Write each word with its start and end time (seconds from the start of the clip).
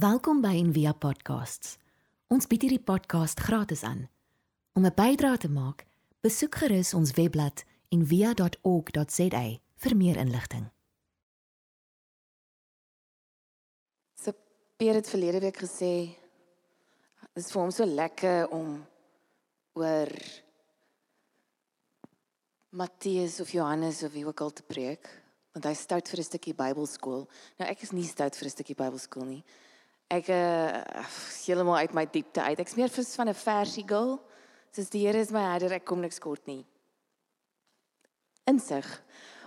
Welkom 0.00 0.38
by 0.40 0.54
Envia 0.56 0.94
Podcasts. 0.96 1.74
Ons 2.32 2.46
bied 2.48 2.62
hierdie 2.64 2.80
podcast 2.80 3.42
gratis 3.44 3.82
aan. 3.84 4.06
Om 4.72 4.86
'n 4.86 4.94
bydrae 4.96 5.36
te 5.36 5.48
maak, 5.48 5.84
besoek 6.24 6.54
gerus 6.54 6.94
ons 6.94 7.12
webblad 7.12 7.64
en 7.92 8.06
via.org.za 8.06 9.44
vir 9.76 9.96
meer 9.96 10.16
inligting. 10.16 10.70
So 14.14 14.32
Pierre 14.76 14.96
het 14.96 15.08
verlede 15.08 15.40
week 15.40 15.58
gesê 15.58 16.16
dit 17.34 17.44
is 17.44 17.52
vir 17.52 17.60
hom 17.60 17.70
so 17.70 17.84
lekker 17.84 18.48
om 18.48 18.86
oor 19.72 20.08
Matteus 22.70 23.40
of 23.40 23.50
Johannes 23.50 24.02
of 24.02 24.12
wie 24.12 24.26
ook 24.26 24.40
al 24.40 24.52
te 24.52 24.62
preek 24.62 25.22
want 25.52 25.64
hy 25.64 25.74
stout 25.74 26.08
vir 26.08 26.18
'n 26.18 26.24
stukkie 26.24 26.54
Bybelskool. 26.54 27.28
Nou 27.58 27.68
ek 27.70 27.82
is 27.82 27.92
nie 27.92 28.06
stout 28.06 28.36
vir 28.36 28.46
'n 28.46 28.50
stukkie 28.50 28.74
Bybelskool 28.74 29.24
nie. 29.24 29.44
Ek 30.10 30.28
uh 30.34 31.06
heeltemal 31.46 31.76
uit 31.82 31.94
my 31.94 32.06
diepte 32.10 32.42
uit. 32.42 32.58
Ek's 32.58 32.76
meer 32.78 32.90
van 32.90 33.28
'n 33.28 33.34
versie 33.34 33.86
girl. 33.86 34.18
Soos 34.70 34.90
die 34.90 35.06
Here 35.06 35.18
is 35.18 35.30
my 35.30 35.42
herder, 35.42 35.72
ek 35.72 35.84
kom 35.84 36.00
niks 36.00 36.18
kort 36.18 36.46
nie. 36.46 36.64
Insig. 38.46 38.86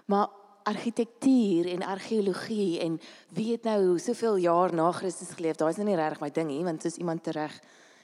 Maar 0.05 0.27
argitektuur 0.63 1.67
en 1.67 1.83
argeologie 1.83 2.79
en 2.79 2.99
weet 3.35 3.63
nou 3.63 3.87
hoe 3.87 3.99
soveel 3.99 4.35
jaar 4.35 4.73
na 4.73 4.91
Christus 4.91 5.33
geleef, 5.35 5.55
daai 5.55 5.71
is 5.71 5.79
nou 5.79 5.87
nie 5.87 5.99
regtig 5.99 6.21
my 6.21 6.29
ding 6.31 6.47
nie, 6.47 6.63
want 6.63 6.81
soos 6.81 6.99
iemand 6.99 7.23
tereg 7.23 7.55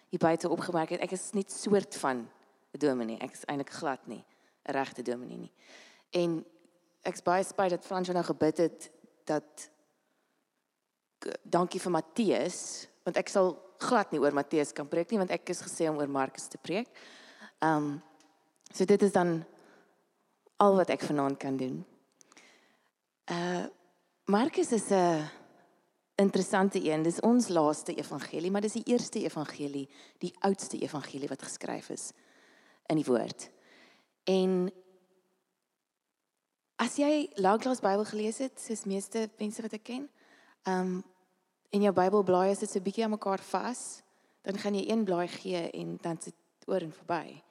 hier 0.10 0.20
buite 0.20 0.50
opgemerk 0.50 0.90
het, 0.90 1.04
ek 1.06 1.16
is 1.16 1.30
net 1.38 1.52
soort 1.52 1.96
van 2.02 2.28
'n 2.74 2.80
dominee. 2.80 3.18
Ek 3.20 3.34
is 3.34 3.46
eintlik 3.46 3.70
glad 3.70 4.08
nie 4.08 4.24
'n 4.68 4.72
regte 4.72 5.02
dominee 5.02 5.38
nie. 5.38 5.54
En 6.12 6.46
ek's 7.04 7.22
baie 7.22 7.44
spyt 7.44 7.70
dat 7.70 7.86
Frans 7.86 8.10
nou 8.10 8.24
gebid 8.24 8.58
het 8.58 8.92
dat 9.26 9.70
dankie 11.44 11.80
vir 11.80 11.92
Matteus, 11.92 12.88
want 13.04 13.18
ek 13.18 13.30
sal 13.30 13.56
glad 13.80 14.12
nie 14.12 14.20
oor 14.20 14.36
Matteus 14.36 14.74
kan 14.76 14.88
preek 14.88 15.12
nie, 15.12 15.20
want 15.22 15.32
ek 15.32 15.50
is 15.50 15.64
gesê 15.64 15.90
om 15.90 15.98
oor 15.98 16.12
Markus 16.12 16.48
te 16.48 16.58
preek. 16.62 16.92
Ehm 17.60 17.78
um, 17.78 17.98
so 18.70 18.86
dit 18.86 19.02
is 19.02 19.12
dan 19.12 19.40
al 20.62 20.76
wat 20.78 20.92
ek 20.94 21.02
vanaand 21.02 21.40
kan 21.42 21.58
doen. 21.58 21.82
Uh 23.32 23.66
Markus 24.30 24.72
is 24.72 24.92
'n 24.92 25.26
interessante 26.16 26.84
een. 26.84 27.04
Dis 27.04 27.20
ons 27.20 27.48
laaste 27.48 27.96
evangelie, 27.96 28.52
maar 28.52 28.62
dis 28.62 28.78
die 28.78 28.92
eerste 28.94 29.24
evangelie, 29.24 29.90
die 30.18 30.34
oudste 30.40 30.78
evangelie 30.78 31.28
wat 31.28 31.42
geskryf 31.42 31.90
is 31.90 32.12
in 32.88 32.96
die 32.96 33.06
woord. 33.08 33.50
En 34.24 34.72
as 36.76 36.96
jy 36.96 37.30
lanklaas 37.36 37.80
Bybel 37.80 38.06
gelees 38.06 38.38
het, 38.38 38.60
soos 38.60 38.86
meeste 38.86 39.30
mense 39.40 39.62
wat 39.62 39.74
ek 39.74 39.84
ken, 39.84 40.10
um, 40.68 41.04
in 41.70 41.82
jou 41.82 41.94
Bybelblaai 41.94 42.52
is 42.52 42.60
dit 42.60 42.70
so 42.70 42.82
bietjie 42.82 43.04
aan 43.04 43.16
mekaar 43.16 43.42
vas, 43.52 44.02
dan 44.42 44.58
gaan 44.58 44.76
jy 44.76 44.90
een 44.90 45.04
blaai 45.06 45.28
gee 45.28 45.70
en 45.72 45.98
dan 46.02 46.18
sit 46.22 46.36
oor 46.66 46.82
en 46.82 46.94
verby. 46.94 47.42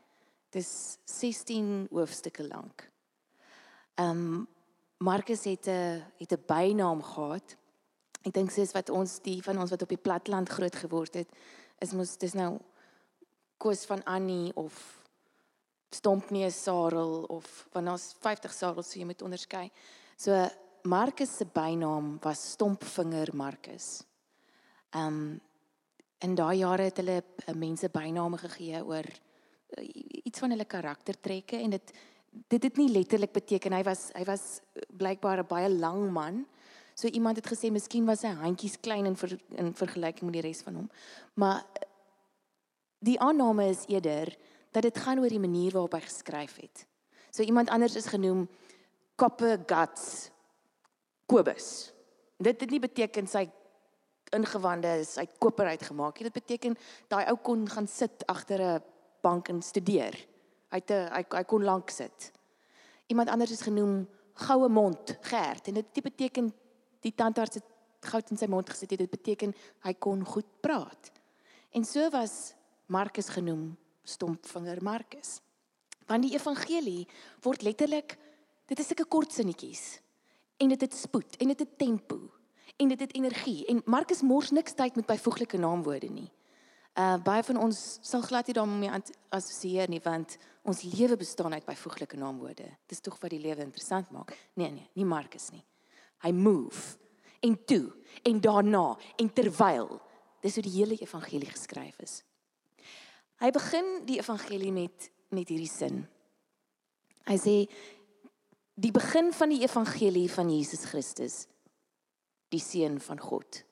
Dis 0.50 0.98
16 1.04 1.88
hoofstukke 1.90 2.46
lank. 2.48 2.90
Ehm 3.94 4.10
um, 4.10 4.46
Markus 4.98 5.44
het 5.44 5.66
'n 5.66 6.02
het 6.18 6.32
'n 6.32 6.42
bynaam 6.46 7.02
gehad. 7.02 7.56
Ek 8.22 8.32
dink 8.32 8.50
sies 8.50 8.72
wat 8.72 8.90
ons 8.90 9.20
die 9.22 9.42
van 9.42 9.58
ons 9.58 9.70
wat 9.70 9.82
op 9.82 9.88
die 9.88 10.04
platland 10.06 10.48
groot 10.48 10.74
geword 10.76 11.14
het, 11.14 11.28
is 11.78 11.92
mos 11.92 12.16
dis 12.16 12.34
nou 12.34 12.58
Koos 13.56 13.84
van 13.84 14.04
Annie 14.04 14.56
of 14.56 15.04
Stompneus 15.90 16.62
Sarel 16.62 17.22
of 17.22 17.66
van 17.70 17.88
ons 17.88 18.14
50 18.20 18.52
Sarels 18.52 18.90
so 18.90 18.98
jy 18.98 19.04
moet 19.04 19.22
onderskei. 19.22 19.70
So 20.16 20.48
Markus 20.88 21.36
se 21.36 21.44
bynaam 21.44 22.16
was 22.22 22.50
Stompvinger 22.52 23.28
Markus. 23.36 24.02
Ehm 24.90 25.06
um, 25.06 25.40
in 26.18 26.34
daai 26.34 26.58
jare 26.58 26.88
het 26.88 26.96
hulle 26.98 27.22
mense 27.54 27.86
byname 27.94 28.38
gegee 28.40 28.80
oor 28.82 29.06
uh, 29.06 29.84
iets 30.24 30.40
van 30.42 30.50
hulle 30.50 30.64
karaktertrekke 30.64 31.60
en 31.60 31.74
dit 31.76 31.92
dit 32.54 32.62
het 32.62 32.80
nie 32.80 32.88
letterlik 32.90 33.32
beteken 33.36 33.76
hy 33.76 33.82
was 33.86 34.06
hy 34.16 34.24
was 34.26 34.46
blykbaar 34.88 35.44
'n 35.44 35.50
baie 35.50 35.68
lang 35.68 36.08
man. 36.12 36.46
So 36.94 37.06
iemand 37.06 37.36
het 37.36 37.46
gesê 37.52 37.70
miskien 37.70 38.06
was 38.06 38.20
sy 38.20 38.32
handjies 38.32 38.80
klein 38.80 39.06
in 39.06 39.16
ver, 39.16 39.38
in 39.50 39.74
vergelyking 39.74 40.24
met 40.30 40.40
die 40.40 40.46
res 40.48 40.62
van 40.62 40.74
hom. 40.74 40.90
Maar 41.34 41.64
die 42.98 43.20
aanname 43.20 43.68
is 43.68 43.84
eerder 43.86 44.36
dat 44.72 44.82
dit 44.82 44.98
gaan 44.98 45.20
oor 45.20 45.28
die 45.28 45.46
manier 45.46 45.72
waarop 45.72 45.92
hy 45.92 46.00
geskryf 46.00 46.56
het. 46.56 46.86
So 47.30 47.42
iemand 47.42 47.68
anders 47.68 47.96
is 47.96 48.06
genoem 48.06 48.48
Koppe 49.16 49.60
Guts 49.66 50.30
Kobus. 51.28 51.92
Dit 52.40 52.62
het 52.62 52.70
nie 52.72 52.80
beteken 52.80 53.26
sy 53.28 53.44
ingewande 54.32 54.88
is 55.02 55.16
uit 55.20 55.34
koper 55.40 55.68
uitgemaak 55.74 56.18
nie. 56.18 56.28
Dit 56.28 56.36
beteken 56.40 56.76
daai 57.12 57.26
ou 57.28 57.36
kon 57.44 57.66
gaan 57.68 57.88
sit 57.88 58.24
agter 58.26 58.60
'n 58.60 58.82
bank 59.22 59.48
en 59.48 59.62
studeer. 59.62 60.14
Hy 60.72 60.78
het 60.80 60.90
'n 60.90 61.12
hy, 61.12 61.24
hy 61.30 61.44
kon 61.44 61.64
lank 61.64 61.90
sit. 61.90 62.32
Iemand 63.08 63.28
anders 63.28 63.50
is 63.50 63.60
genoem 63.60 64.08
goue 64.34 64.68
mond, 64.68 65.18
Gert, 65.20 65.68
en 65.68 65.74
dit 65.74 66.02
beteken 66.02 66.54
die 67.00 67.14
tandarts 67.14 67.54
het 67.54 67.64
goud 68.00 68.30
in 68.30 68.36
sy 68.36 68.46
mond 68.46 68.70
gesit. 68.70 68.88
Dit 68.88 69.10
beteken 69.10 69.54
hy 69.84 69.94
kon 69.94 70.24
goed 70.24 70.60
praat. 70.60 71.10
En 71.72 71.84
so 71.84 72.10
was 72.10 72.54
Markus 72.86 73.28
genoem 73.28 73.76
stompvinger 74.02 74.82
Markus. 74.82 75.40
Want 76.06 76.22
die 76.22 76.34
evangelie 76.34 77.06
word 77.42 77.62
letterlik 77.62 78.16
dit 78.66 78.78
is 78.78 78.86
sulke 78.86 79.04
kort 79.04 79.32
sinnetjies. 79.32 80.00
En 80.58 80.68
dit 80.68 80.80
het 80.80 80.94
spoed 80.94 81.36
en 81.36 81.46
dit 81.46 81.58
het 81.58 81.78
tempo 81.78 82.18
en 82.76 82.88
dit 82.88 83.00
het 83.00 83.14
energie 83.14 83.66
en 83.66 83.82
Markus 83.84 84.22
mors 84.22 84.50
niks 84.50 84.74
tyd 84.74 84.96
met 84.96 85.06
byvoeglike 85.06 85.58
naamwoorde 85.58 86.10
nie. 86.10 86.30
Uh 86.98 87.14
baie 87.22 87.42
van 87.46 87.60
ons 87.62 87.98
sal 88.02 88.22
glad 88.26 88.46
nie 88.46 88.54
daarmee 88.54 88.90
assosieer 89.34 89.88
nie 89.88 90.00
want 90.02 90.36
ons 90.62 90.82
lewe 90.82 91.16
bestaan 91.16 91.54
uit 91.54 91.66
byvoeglike 91.66 92.16
naamwoorde. 92.16 92.66
Dis 92.86 93.00
tog 93.00 93.18
wat 93.22 93.30
die 93.30 93.42
lewe 93.42 93.62
interessant 93.62 94.10
maak. 94.10 94.34
Nee 94.54 94.70
nee, 94.70 94.90
nie 94.98 95.06
Markus 95.06 95.50
nie. 95.54 95.64
Hy 96.26 96.32
move 96.34 96.98
en 97.40 97.64
toe 97.64 97.94
en 98.22 98.40
daarna 98.40 98.96
en 99.16 99.32
terwyl 99.32 100.00
dis 100.42 100.54
hoe 100.54 100.66
die 100.66 100.74
hele 100.74 100.98
evangelie 100.98 101.50
geskryf 101.50 101.98
is. 102.02 102.22
Hy 103.38 103.50
begin 103.54 103.92
die 104.06 104.18
evangelie 104.18 104.72
met 104.74 105.10
met 105.28 105.50
hierdie 105.52 105.70
sin. 105.70 106.06
Hy 107.28 107.36
sê 107.36 107.54
die 108.78 108.92
begin 108.94 109.32
van 109.34 109.50
die 109.50 109.62
evangelie 109.66 110.28
van 110.30 110.50
Jesus 110.54 110.84
Christus 110.86 111.46
die 112.48 112.62
seun 112.62 113.00
van 113.02 113.18
God. 113.20 113.64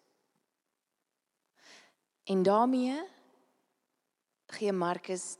En 2.26 2.42
daarmee 2.42 2.98
gee 4.46 4.72
Markus 4.72 5.36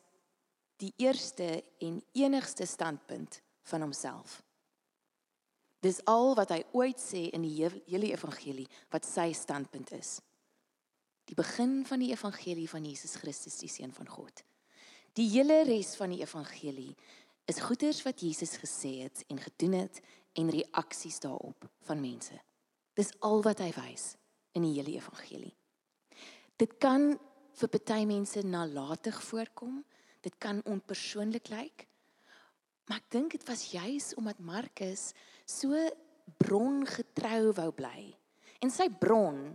die 0.79 0.93
eerste 0.97 1.65
en 1.79 1.99
enigste 2.13 2.67
standpunt 2.67 3.41
van 3.63 3.81
homself. 3.81 4.43
Dis 5.83 5.99
al 6.05 6.35
wat 6.39 6.55
hy 6.55 6.63
ooit 6.73 7.03
sê 7.03 7.27
in 7.35 7.43
die 7.43 7.55
hele 7.59 8.13
evangelie 8.13 8.69
wat 8.95 9.05
sy 9.05 9.33
standpunt 9.35 9.91
is. 9.99 10.21
Die 11.27 11.35
begin 11.35 11.81
van 11.87 12.03
die 12.03 12.13
evangelie 12.15 12.69
van 12.71 12.87
Jesus 12.87 13.19
Christus 13.19 13.59
die 13.59 13.71
seun 13.71 13.93
van 13.93 14.09
God. 14.09 14.45
Die 15.19 15.27
hele 15.33 15.65
res 15.67 15.97
van 15.99 16.15
die 16.15 16.23
evangelie 16.23 16.93
is 17.47 17.63
goeders 17.63 18.03
wat 18.03 18.21
Jesus 18.21 18.57
gesê 18.59 19.07
het 19.07 19.23
en 19.31 19.39
gedoen 19.39 19.79
het 19.79 20.01
en 20.37 20.51
reaksies 20.51 21.21
daarop 21.23 21.69
van 21.87 22.01
mense. 22.01 22.35
Dis 22.97 23.13
al 23.25 23.43
wat 23.47 23.63
hy 23.63 23.71
wys 23.77 24.15
in 24.57 24.65
die 24.67 24.75
hele 24.79 24.97
evangelie. 24.97 25.55
Dit 26.57 26.79
kan 26.83 27.15
vir 27.57 27.73
party 27.73 28.03
mense 28.09 28.43
nalatig 28.45 29.19
voorkom. 29.29 29.83
Dit 30.25 30.39
kan 30.43 30.63
onpersoonlik 30.67 31.51
lyk. 31.53 31.87
Maar 32.87 33.03
ek 33.03 33.11
dink 33.15 33.37
dit 33.37 33.47
was 33.49 33.71
juis 33.71 34.13
omdat 34.19 34.43
Markus 34.43 35.11
so 35.47 35.75
brongetrou 36.43 37.53
wou 37.55 37.71
bly. 37.75 38.11
En 38.63 38.73
sy 38.73 38.89
bron 38.91 39.55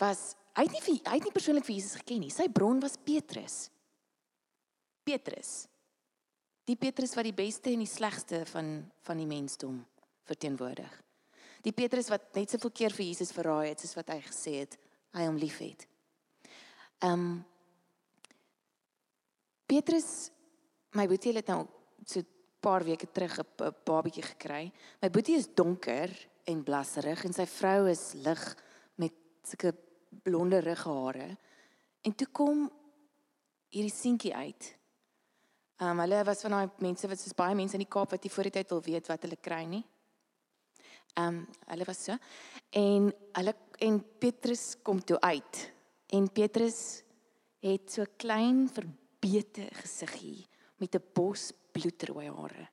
was 0.00 0.32
hy 0.58 0.64
het 0.66 0.74
nie 0.74 0.82
vir, 0.82 1.00
hy 1.06 1.18
het 1.20 1.26
nie 1.28 1.34
persoonlik 1.34 1.66
vir 1.68 1.76
Jesus 1.76 1.98
geken 2.00 2.24
nie. 2.24 2.34
Sy 2.34 2.48
bron 2.50 2.80
was 2.82 2.98
Petrus. 2.98 3.68
Petrus. 5.06 5.68
Die 6.68 6.76
Petrus 6.76 7.14
wat 7.16 7.24
die 7.24 7.36
beste 7.36 7.72
en 7.72 7.80
die 7.80 7.88
slegste 7.88 8.42
van 8.50 8.82
van 9.06 9.16
die 9.16 9.28
mensdom 9.28 9.78
verteenwoordig. 10.28 10.90
Die 11.64 11.72
Petrus 11.72 12.10
wat 12.12 12.34
net 12.36 12.52
soveel 12.52 12.74
keer 12.76 12.92
vir 12.92 13.06
Jesus 13.06 13.32
verraai 13.32 13.70
het 13.70 13.80
soos 13.80 13.96
wat 13.96 14.12
hy 14.12 14.18
gesê 14.26 14.52
het 14.60 14.76
hy 15.16 15.24
hom 15.24 15.38
liefhet. 15.40 15.86
Ehm 17.00 17.14
um, 17.14 17.30
Petrus 19.68 20.30
my 20.96 21.04
boetie 21.08 21.34
het 21.36 21.48
nou 21.48 21.66
so 22.04 22.20
'n 22.20 22.26
paar 22.60 22.84
weke 22.84 23.06
terug 23.12 23.38
'n 23.38 23.74
babatjie 23.84 24.22
gekry. 24.22 24.72
My 25.00 25.10
boetie 25.10 25.36
is 25.36 25.48
donker 25.54 26.10
en 26.44 26.64
blasserig 26.64 27.24
en 27.24 27.32
sy 27.32 27.46
vrou 27.46 27.88
is 27.88 28.12
lig 28.12 28.56
met 28.96 29.12
sulke 29.42 29.74
blonde 30.22 30.60
rughare. 30.60 31.36
En 32.02 32.14
toe 32.14 32.26
kom 32.32 32.70
hierdie 33.68 33.92
seentjie 33.92 34.34
uit. 34.34 34.77
Ehm 35.78 35.90
um, 35.90 36.00
hulle 36.02 36.24
was 36.26 36.40
van 36.42 36.56
daai 36.56 36.70
mense 36.82 37.06
wat 37.06 37.20
soos 37.20 37.36
baie 37.38 37.54
mense 37.54 37.76
in 37.78 37.84
die 37.84 37.92
Kaap 37.94 38.10
wat 38.10 38.24
nie 38.26 38.32
voor 38.34 38.48
die 38.48 38.54
tyd 38.56 38.70
wil 38.74 38.80
weet 38.82 39.10
wat 39.10 39.22
hulle 39.22 39.36
kry 39.38 39.62
nie. 39.64 39.84
Ehm 41.14 41.26
um, 41.26 41.44
hulle 41.70 41.86
was 41.86 42.00
so 42.04 42.16
en 42.78 43.12
hulle 43.38 43.54
en 43.86 44.00
Petrus 44.18 44.64
kom 44.82 44.98
toe 44.98 45.20
uit. 45.20 45.60
En 46.10 46.26
Petrus 46.32 46.80
het 47.62 47.92
so 47.92 48.06
klein 48.16 48.66
verbete 48.68 49.68
gesiggie 49.82 50.46
met 50.78 50.94
'n 50.94 51.04
bos 51.14 51.52
bloedrooi 51.72 52.26
hare. 52.26 52.68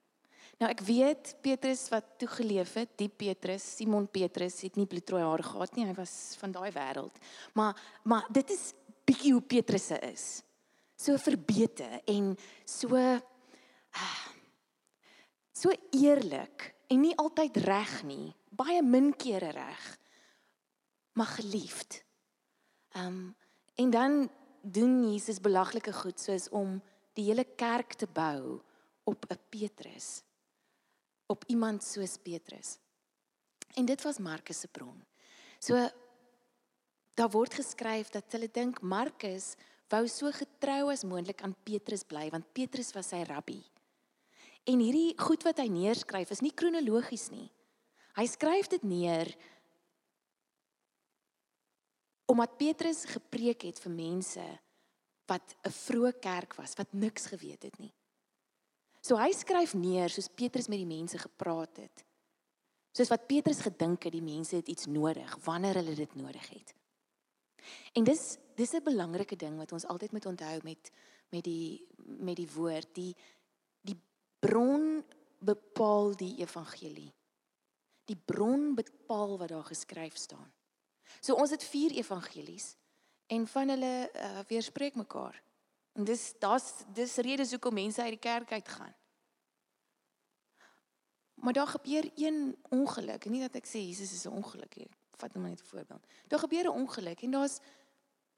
Nou 0.57 0.71
ek 0.71 0.81
weet 0.81 1.35
Petrus 1.41 1.89
wat 1.89 2.05
toe 2.17 2.27
geleef 2.27 2.73
het, 2.73 2.97
die 2.97 3.09
Petrus, 3.09 3.75
Simon 3.75 4.07
Petrus 4.07 4.61
het 4.61 4.75
nie 4.75 4.85
bloedrooi 4.85 5.23
hare 5.23 5.43
gehad 5.43 5.75
nie, 5.75 5.85
hy 5.85 5.93
was 5.93 6.35
van 6.39 6.51
daai 6.51 6.71
wêreld. 6.71 7.15
Maar 7.53 7.75
maar 8.03 8.25
dit 8.31 8.49
is 8.49 8.73
bietjie 9.05 9.33
hoe 9.33 9.41
Petrus 9.41 9.91
is. 9.91 10.41
So 10.95 11.17
verbete 11.17 12.01
en 12.07 12.33
so 12.65 12.95
ah, 12.95 14.25
so 15.51 15.71
eerlik 15.91 16.73
en 16.87 17.01
nie 17.01 17.15
altyd 17.17 17.57
reg 17.65 18.03
nie, 18.03 18.33
baie 18.49 18.81
min 18.83 19.11
kere 19.15 19.51
reg. 19.55 19.83
Maar 21.15 21.31
geliefd. 21.39 22.03
Ehm 22.95 23.07
um, 23.07 23.35
en 23.75 23.89
dan 23.91 24.29
doen 24.61 25.11
Jesus 25.11 25.41
belaglike 25.43 25.91
goed 25.93 26.19
soos 26.19 26.47
om 26.49 26.77
die 27.13 27.25
hele 27.27 27.43
kerk 27.43 27.93
te 27.93 28.07
bou 28.07 28.61
op 29.03 29.25
'n 29.29 29.39
Petrus 29.49 30.23
op 31.25 31.43
iemand 31.47 31.83
soos 31.83 32.17
Petrus. 32.17 32.77
En 33.73 33.85
dit 33.85 34.01
was 34.01 34.17
Markus 34.17 34.59
se 34.59 34.67
bron. 34.67 35.05
So 35.59 35.89
daar 37.13 37.29
word 37.29 37.53
geskryf 37.53 38.09
dat 38.09 38.31
hulle 38.31 38.49
dink 38.51 38.81
Markus 38.81 39.55
wou 39.91 40.07
so 40.09 40.31
getrou 40.33 40.89
as 40.91 41.05
moontlik 41.05 41.43
aan 41.45 41.55
Petrus 41.63 42.03
bly 42.03 42.29
want 42.33 42.53
Petrus 42.53 42.93
was 42.95 43.11
sy 43.13 43.21
rabbi. 43.27 43.59
En 44.65 44.81
hierdie 44.81 45.13
goed 45.21 45.45
wat 45.45 45.61
hy 45.61 45.67
neerskryf 45.69 46.31
is 46.33 46.41
nie 46.41 46.53
kronologies 46.53 47.29
nie. 47.29 47.49
Hy 48.17 48.25
skryf 48.29 48.71
dit 48.71 48.83
neer 48.87 49.29
omdat 52.25 52.57
Petrus 52.57 53.03
gepreek 53.05 53.67
het 53.67 53.79
vir 53.83 53.93
mense 53.93 54.45
wat 55.29 55.55
'n 55.65 55.69
vroeë 55.69 56.19
kerk 56.19 56.55
was 56.57 56.73
wat 56.77 56.93
niks 56.93 57.25
geweet 57.29 57.63
het 57.63 57.77
nie. 57.79 57.93
So 59.01 59.17
hy 59.17 59.31
skryf 59.31 59.73
neer 59.73 60.09
soos 60.09 60.27
Petrus 60.27 60.67
met 60.67 60.79
die 60.81 60.89
mense 60.89 61.17
gepraat 61.17 61.77
het. 61.77 62.05
Soos 62.91 63.09
wat 63.09 63.27
Petrus 63.27 63.61
gedink 63.61 64.03
het 64.03 64.13
die 64.13 64.21
mense 64.21 64.55
het 64.55 64.67
iets 64.67 64.85
nodig 64.85 65.37
wanneer 65.45 65.75
hulle 65.75 65.95
dit 65.95 66.15
nodig 66.15 66.49
het. 66.49 66.73
En 67.93 68.03
dis 68.03 68.37
dis 68.55 68.73
'n 68.73 68.83
belangrike 68.83 69.35
ding 69.35 69.57
wat 69.57 69.71
ons 69.71 69.85
altyd 69.85 70.11
moet 70.11 70.25
onthou 70.25 70.59
met 70.63 70.91
met 71.29 71.43
die 71.43 71.87
met 71.97 72.35
die 72.35 72.51
woord, 72.51 72.93
die 72.93 73.15
die 73.81 73.99
bron 74.39 75.03
bepaal 75.39 76.15
die 76.15 76.37
evangelie. 76.37 77.13
Die 78.05 78.17
bron 78.25 78.75
bepaal 78.75 79.37
wat 79.37 79.49
daar 79.49 79.63
geskryf 79.63 80.17
staan. 80.17 80.51
So 81.19 81.33
ons 81.33 81.49
het 81.49 81.63
vier 81.63 81.91
evangelies 81.91 82.75
en 83.27 83.47
van 83.47 83.69
hulle 83.69 84.11
uh, 84.13 84.39
weerspreek 84.47 84.95
mekaar. 84.95 85.41
En 85.93 86.03
dis 86.03 86.33
daar's 86.39 86.83
dis 86.93 87.15
redes 87.15 87.51
hoekom 87.51 87.73
mense 87.73 88.01
uit 88.01 88.17
die 88.17 88.19
kerk 88.19 88.51
uit 88.51 88.67
gaan. 88.67 88.95
Maar 91.33 91.53
daar 91.53 91.67
gebeur 91.67 92.11
een 92.15 92.57
ongeluk, 92.69 93.25
nie 93.25 93.41
dat 93.41 93.55
ek 93.55 93.67
sê 93.67 93.81
Jesus 93.81 94.11
is 94.11 94.25
'n 94.25 94.33
ongeluk 94.33 94.75
nie. 94.75 94.89
Vat 95.17 95.33
nou 95.33 95.47
net 95.47 95.61
'n 95.61 95.65
voorbeeld. 95.65 96.05
Daar 96.27 96.39
gebeur 96.39 96.65
'n 96.65 96.77
ongeluk 96.81 97.21
en 97.21 97.31
daar's 97.31 97.59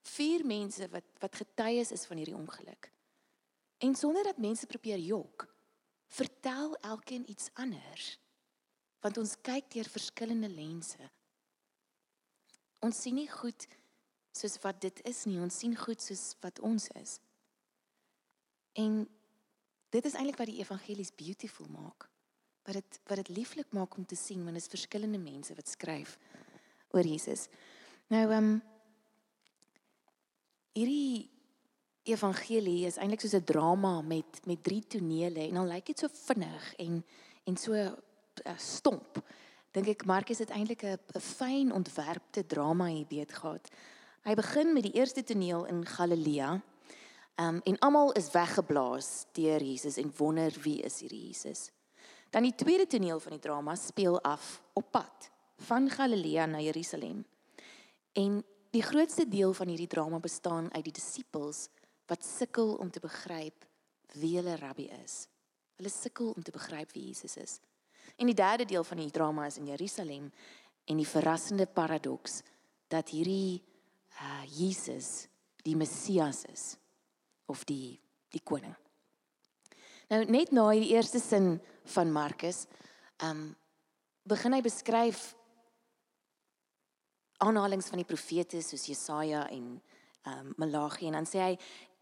vier 0.02 0.46
mense 0.46 0.90
wat 0.90 1.04
wat 1.20 1.36
getuies 1.36 1.92
is 1.92 2.06
van 2.06 2.18
hierdie 2.18 2.36
ongeluk. 2.36 2.92
En 3.78 3.96
sonder 3.96 4.24
dat 4.24 4.38
mense 4.38 4.66
probeer 4.66 4.98
jok, 4.98 5.56
vertel 6.08 6.76
elkeen 6.76 7.30
iets 7.30 7.50
anders. 7.54 8.20
Want 9.00 9.18
ons 9.18 9.36
kyk 9.42 9.72
deur 9.72 9.90
verskillende 9.90 10.50
lense. 10.50 11.10
Ons 12.80 13.02
sien 13.02 13.16
nie 13.18 13.30
goed 13.30 13.68
soos 14.38 14.58
wat 14.62 14.82
dit 14.82 15.02
is 15.10 15.24
nie, 15.26 15.40
ons 15.42 15.60
sien 15.60 15.76
goed 15.78 16.02
soos 16.02 16.36
wat 16.42 16.60
ons 16.60 16.88
is. 17.02 17.18
En 18.78 19.02
dit 19.90 20.06
is 20.06 20.14
eintlik 20.14 20.38
wat 20.38 20.52
die 20.52 20.62
evangelies 20.62 21.14
beautiful 21.16 21.70
maak. 21.74 22.10
Wat 22.68 22.78
dit 22.78 23.00
wat 23.10 23.22
dit 23.24 23.34
lieflik 23.38 23.72
maak 23.74 23.98
om 23.98 24.06
te 24.06 24.18
sien 24.20 24.44
want 24.44 24.58
dit 24.58 24.64
is 24.64 24.74
verskillende 24.74 25.22
mense 25.22 25.56
wat 25.56 25.70
skryf 25.70 26.18
oor 26.92 27.06
Jesus. 27.06 27.48
Nou 28.08 28.24
ehm 28.32 28.44
um, 28.44 28.62
hierdie 30.78 31.30
evangelie 32.08 32.86
is 32.86 33.00
eintlik 33.02 33.22
soos 33.22 33.34
'n 33.34 33.44
drama 33.44 34.02
met 34.02 34.46
met 34.46 34.64
drie 34.64 34.84
tonele 34.88 35.48
en 35.48 35.54
dan 35.54 35.68
lyk 35.68 35.86
dit 35.86 36.00
so 36.00 36.08
vinnig 36.08 36.74
en 36.76 37.04
en 37.44 37.58
so 37.58 37.74
uh, 37.74 38.58
stomp. 38.58 39.24
Dink 39.72 39.88
ek 39.88 40.06
Markus 40.06 40.40
het 40.40 40.50
eintlik 40.50 40.84
'n 40.84 41.20
fyn 41.20 41.72
ontwerpte 41.72 42.46
drama 42.46 42.86
hier 42.86 43.08
beet 43.08 43.34
gehad. 43.34 43.70
Hy 44.24 44.34
begin 44.36 44.74
met 44.74 44.84
die 44.84 44.94
eerste 44.94 45.24
toneel 45.24 45.66
in 45.66 45.86
Galilea 45.86 46.62
Um, 47.40 47.62
en 47.64 47.80
almal 47.80 48.12
is 48.12 48.32
weggeblaas 48.32 49.26
deur 49.32 49.62
Jesus 49.62 49.98
en 50.02 50.14
wonder 50.18 50.56
wie 50.62 50.80
is 50.82 51.00
hierdie 51.00 51.28
Jesus. 51.28 51.70
Dan 52.34 52.48
die 52.48 52.56
tweede 52.56 52.88
toneel 52.88 53.20
van 53.20 53.36
die 53.36 53.42
drama 53.42 53.76
speel 53.76 54.18
af 54.22 54.62
op 54.74 54.92
pad 54.92 55.30
van 55.58 55.90
Galilea 55.90 56.46
na 56.46 56.60
Jerusalem. 56.60 57.26
En 58.14 58.44
die 58.70 58.82
grootste 58.82 59.28
deel 59.28 59.54
van 59.54 59.68
hierdie 59.68 59.88
drama 59.88 60.20
bestaan 60.20 60.74
uit 60.74 60.84
die 60.84 60.94
disippels 60.94 61.68
wat 62.08 62.26
sukkel 62.26 62.76
om 62.76 62.92
te 62.92 63.00
begryp 63.00 63.66
wie 64.14 64.36
hulle 64.38 64.56
rabbi 64.56 64.88
is. 65.04 65.26
Hulle 65.76 65.90
sukkel 65.90 66.32
om 66.32 66.44
te 66.44 66.52
begryp 66.52 66.92
wie 66.94 67.08
Jesus 67.10 67.38
is. 67.38 67.60
En 68.16 68.26
die 68.26 68.36
derde 68.38 68.66
deel 68.66 68.84
van 68.84 68.98
die 68.98 69.12
drama 69.12 69.46
is 69.46 69.58
in 69.58 69.68
Jerusalem 69.68 70.32
en 70.86 70.98
die 70.98 71.08
verrassende 71.08 71.66
paradoks 71.66 72.42
dat 72.88 73.10
hierdie 73.10 73.62
uh, 74.22 74.44
Jesus 74.48 75.28
die 75.64 75.76
Messias 75.76 76.46
is 76.48 76.76
of 77.46 77.64
die 77.68 78.00
die 78.32 78.44
koning. 78.44 78.76
Nou 80.12 80.20
net 80.28 80.52
na 80.52 80.66
die 80.76 80.92
eerste 80.94 81.20
sin 81.20 81.58
van 81.96 82.12
Markus, 82.12 82.66
ehm 83.18 83.32
um, 83.32 83.56
begin 84.28 84.58
hy 84.58 84.60
beskryf 84.60 85.37
aanhalinge 87.44 87.86
van 87.90 88.02
die 88.02 88.08
profete 88.08 88.62
soos 88.62 88.88
Jesaja 88.90 89.48
en 89.50 89.78
ehm 90.28 90.48
um, 90.48 90.54
Malagi 90.58 91.08
en 91.08 91.20
dan 91.20 91.30
sê 91.30 91.40
hy 91.44 91.54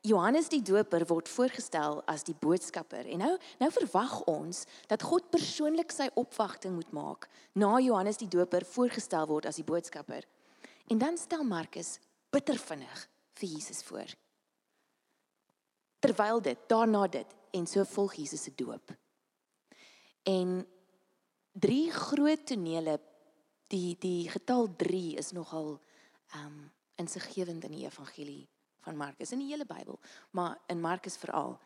Johannes 0.05 0.49
die 0.49 0.61
Doper 0.61 1.05
word 1.09 1.29
voorgestel 1.29 2.03
as 2.05 2.23
die 2.23 2.35
boodskapper. 2.37 3.07
En 3.09 3.23
nou 3.23 3.31
nou 3.61 3.69
verwag 3.73 4.19
ons 4.29 4.65
dat 4.87 5.01
God 5.01 5.31
persoonlik 5.33 5.91
sy 5.91 6.09
opwagting 6.13 6.75
moet 6.77 6.91
maak 6.93 7.29
na 7.53 7.79
Johannes 7.79 8.21
die 8.21 8.29
Doper 8.29 8.65
voorgestel 8.65 9.25
word 9.29 9.49
as 9.49 9.57
die 9.61 9.65
boodskapper. 9.65 10.27
En 10.89 11.01
dan 11.01 11.17
stel 11.17 11.43
Markus 11.43 11.97
bitter 12.29 12.59
vinnig 12.61 13.07
vir 13.39 13.49
Jesus 13.49 13.81
voor 13.83 14.13
terwyl 16.05 16.41
dit 16.41 16.60
daarna 16.69 17.07
dit 17.10 17.36
en 17.57 17.67
so 17.67 17.83
volg 17.95 18.13
Jesus 18.19 18.43
se 18.45 18.51
doop. 18.55 18.93
En 20.24 20.60
drie 21.51 21.91
groot 21.91 22.45
tonele 22.45 23.00
die 23.67 23.95
die 24.00 24.29
getal 24.29 24.69
3 24.75 25.15
is 25.22 25.31
nogal 25.31 25.79
ehm 26.34 26.45
um, 26.45 26.72
insiggewend 26.95 27.63
in 27.67 27.74
die 27.75 27.84
evangelie 27.84 28.48
van 28.79 28.95
Markus 28.95 29.31
in 29.31 29.41
die 29.43 29.50
hele 29.50 29.65
Bybel, 29.65 30.00
maar 30.31 30.57
in 30.72 30.79
Markus 30.81 31.17
veral. 31.17 31.60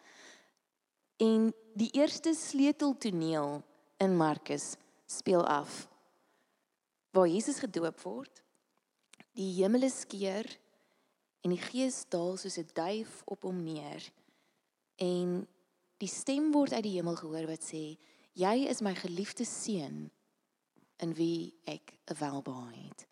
En 1.17 1.53
die 1.73 1.91
eerste 1.91 2.33
sleuteltoneel 2.33 3.61
in 3.97 4.17
Markus 4.17 4.75
speel 5.05 5.45
af 5.45 5.87
waar 7.11 7.27
Jesus 7.27 7.59
gedoop 7.59 8.01
word. 8.01 8.41
Die 9.37 9.53
hemele 9.61 9.89
skeur 9.89 10.49
en 11.41 11.53
die 11.53 11.61
gees 11.61 12.05
daal 12.09 12.37
soos 12.37 12.57
'n 12.57 12.69
duif 12.73 13.21
op 13.25 13.43
hom 13.43 13.63
neer 13.63 14.09
En 14.99 15.47
die 15.99 16.11
stem 16.11 16.51
word 16.51 16.75
uit 16.75 16.83
die 16.83 16.97
hemel 16.97 17.15
gehoor 17.15 17.47
wat 17.47 17.63
sê: 17.63 17.95
"Jy 18.35 18.67
is 18.67 18.81
my 18.83 18.91
geliefde 18.95 19.45
seun 19.47 20.09
in 21.03 21.13
wie 21.13 21.53
ek 21.65 21.97
welbehaag 22.19 22.75
het." 22.75 23.07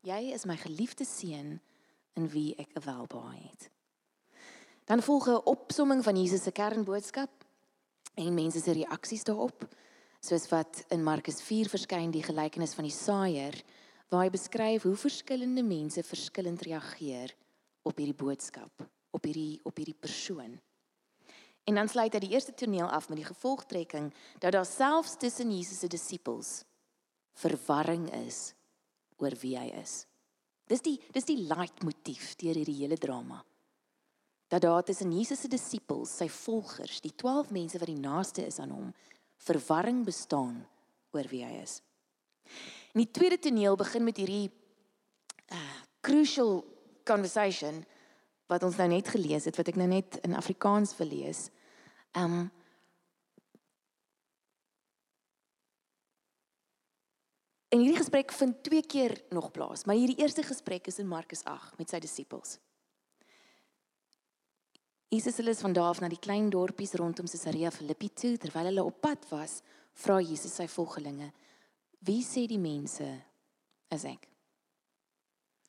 Jy 0.00 0.32
is 0.32 0.46
my 0.48 0.56
geliefde 0.56 1.04
seun 1.04 1.60
in 2.16 2.28
wie 2.28 2.54
ek 2.56 2.72
welbehaag 2.84 3.42
het. 3.50 3.70
Dan 4.84 5.02
volg 5.02 5.28
'n 5.28 5.44
opsomming 5.44 6.04
van 6.04 6.16
Jesus 6.16 6.42
se 6.42 6.52
kernboodskap 6.52 7.44
en 8.14 8.34
mense 8.34 8.60
se 8.60 8.72
reaksies 8.72 9.24
daarop, 9.24 9.68
soos 10.20 10.48
wat 10.48 10.84
in 10.88 11.02
Markus 11.02 11.42
4 11.42 11.68
verskyn 11.68 12.10
die 12.10 12.22
gelykenis 12.22 12.74
van 12.74 12.84
die 12.84 12.96
saaier 12.96 13.62
waar 14.08 14.24
hy 14.24 14.30
beskryf 14.30 14.82
hoe 14.82 14.96
verskillende 14.96 15.62
mense 15.62 16.02
verskillend 16.02 16.62
reageer 16.62 17.34
op 17.82 17.96
hierdie 17.96 18.14
boodskap 18.24 18.90
op 19.10 19.24
hierdie 19.24 19.60
op 19.62 19.76
hierdie 19.76 19.96
persoon. 19.98 20.58
En 21.70 21.78
dan 21.78 21.88
sluit 21.88 22.16
hy 22.16 22.20
die 22.24 22.32
eerste 22.34 22.54
toneel 22.58 22.88
af 22.90 23.06
met 23.08 23.20
die 23.20 23.28
gevolgtrekking 23.28 24.08
dat 24.42 24.56
daar 24.56 24.66
selfs 24.66 25.14
tussen 25.22 25.52
Jesus 25.54 25.78
se 25.78 25.88
disippels 25.90 26.64
verwarring 27.38 28.08
is 28.26 28.50
oor 29.22 29.36
wie 29.42 29.54
hy 29.58 29.68
is. 29.78 30.04
Dis 30.66 30.82
die 30.82 30.96
dis 31.14 31.28
die 31.28 31.38
leitmotief 31.46 32.34
deur 32.40 32.58
hierdie 32.58 32.80
hele 32.82 32.98
drama. 32.98 33.38
Dat 34.50 34.64
daar 34.66 34.82
tussen 34.82 35.12
Jesus 35.14 35.44
se 35.44 35.50
disippels, 35.50 36.10
sy 36.10 36.26
volgers, 36.40 36.98
die 37.04 37.14
12 37.14 37.52
mense 37.54 37.78
wat 37.78 37.90
die 37.90 38.02
naaste 38.02 38.42
is 38.42 38.58
aan 38.58 38.74
hom, 38.74 38.90
verwarring 39.46 40.02
bestaan 40.06 40.58
oor 41.14 41.30
wie 41.30 41.44
hy 41.46 41.60
is. 41.62 41.78
En 42.90 43.04
die 43.04 43.10
tweede 43.14 43.38
toneel 43.38 43.78
begin 43.78 44.04
met 44.08 44.18
hierdie 44.18 44.48
uh 45.54 45.78
crucial 46.00 46.62
conversation 47.04 47.82
wat 48.48 48.62
ons 48.64 48.78
nou 48.80 48.86
net 48.88 49.10
gelees 49.12 49.44
het 49.44 49.58
wat 49.60 49.68
ek 49.68 49.76
nou 49.76 49.86
net 49.90 50.16
in 50.24 50.32
Afrikaans 50.34 50.94
verlees. 50.96 51.50
Um 52.16 52.50
En 57.70 57.78
hierdie 57.78 58.00
gesprek 58.00 58.32
vind 58.34 58.62
twee 58.66 58.82
keer 58.82 59.12
nog 59.30 59.52
plaas, 59.54 59.84
maar 59.86 59.94
hierdie 59.94 60.18
eerste 60.18 60.42
gesprek 60.42 60.88
is 60.90 60.98
in 60.98 61.06
Markus 61.06 61.44
8 61.46 61.76
met 61.78 61.92
sy 61.92 62.00
disippels. 62.02 62.56
Jesus 65.10 65.38
hulle 65.38 65.54
is 65.54 65.62
van 65.62 65.74
daar 65.74 65.92
af 65.92 66.00
na 66.02 66.08
die 66.10 66.18
klein 66.18 66.48
dorpies 66.50 66.96
rondom 66.98 67.30
Caesarea 67.30 67.70
Philippi 67.70 68.10
toe 68.14 68.32
terwyl 68.42 68.72
hulle 68.72 68.82
op 68.86 68.98
pad 69.02 69.22
was, 69.30 69.60
vra 70.02 70.18
Jesus 70.18 70.54
sy 70.58 70.66
volgelinge: 70.66 71.30
"Wie 71.98 72.24
sê 72.26 72.48
die 72.50 72.58
mense 72.58 73.06
is 73.94 74.04
ek?" 74.04 74.26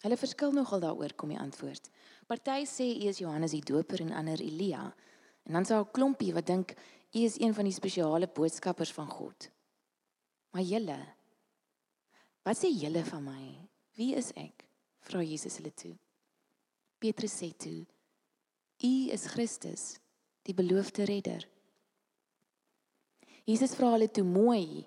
Hulle 0.01 0.17
verskil 0.17 0.51
nogal 0.57 0.81
daaroor 0.81 1.13
kom 1.13 1.29
die 1.29 1.39
antwoord. 1.39 1.89
Party 2.25 2.65
sê 2.65 2.89
u 2.97 3.09
is 3.09 3.21
Johannes 3.21 3.53
die 3.53 3.61
Doper 3.61 4.01
en 4.01 4.13
ander 4.17 4.41
Elia. 4.41 4.87
En 5.43 5.53
dan 5.53 5.65
sou 5.65 5.81
'n 5.83 5.91
klompie 5.91 6.33
wat 6.33 6.45
dink 6.45 6.71
u 7.13 7.19
is 7.19 7.39
een 7.39 7.53
van 7.53 7.63
die 7.63 7.73
spesiale 7.73 8.27
boodskappers 8.27 8.91
van 8.91 9.09
God. 9.09 9.49
Maar 10.51 10.61
julle 10.61 10.99
Wat 12.41 12.57
sê 12.57 12.71
julle 12.73 13.03
van 13.05 13.23
my? 13.23 13.43
Wie 13.97 14.15
is 14.17 14.31
ek? 14.39 14.65
Vra 15.05 15.21
Jesus 15.21 15.59
hulle 15.59 15.73
toe. 15.77 15.93
Petrus 17.01 17.35
sê 17.37 17.51
toe: 17.57 17.85
U 18.81 18.93
is 19.13 19.27
Christus, 19.33 19.83
die 20.45 20.55
beloofde 20.57 21.05
redder. 21.05 21.45
Jesus 23.45 23.75
vra 23.77 23.93
hulle 23.93 24.09
toe 24.09 24.25
mooi 24.25 24.85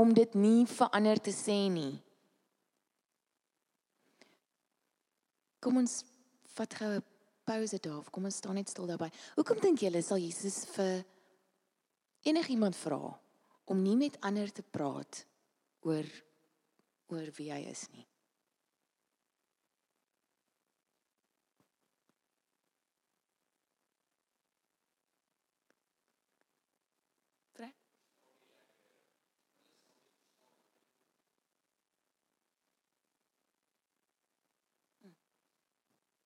om 0.00 0.12
dit 0.16 0.36
nie 0.36 0.64
verander 0.68 1.20
te 1.22 1.32
sê 1.32 1.56
nie. 1.72 1.94
Kom 5.64 5.80
ons 5.80 6.02
vat 6.56 6.74
gou 6.80 6.90
'n 6.96 7.04
pause 7.44 7.80
daar. 7.80 8.04
Kom 8.10 8.24
ons 8.28 8.40
staan 8.40 8.58
net 8.58 8.72
stil 8.72 8.88
daarby. 8.90 9.10
Hoekom 9.36 9.60
dink 9.62 9.84
julle 9.84 10.02
sal 10.02 10.22
Jesus 10.22 10.64
vir 10.74 11.04
enigiemand 12.24 12.76
vra 12.76 13.02
om 13.70 13.84
nie 13.84 13.96
met 14.00 14.18
ander 14.20 14.50
te 14.52 14.64
praat 14.64 15.24
oor 15.84 16.08
oor 17.12 17.30
wie 17.36 17.52
hy 17.52 17.62
is 17.70 17.86
nie? 17.92 18.06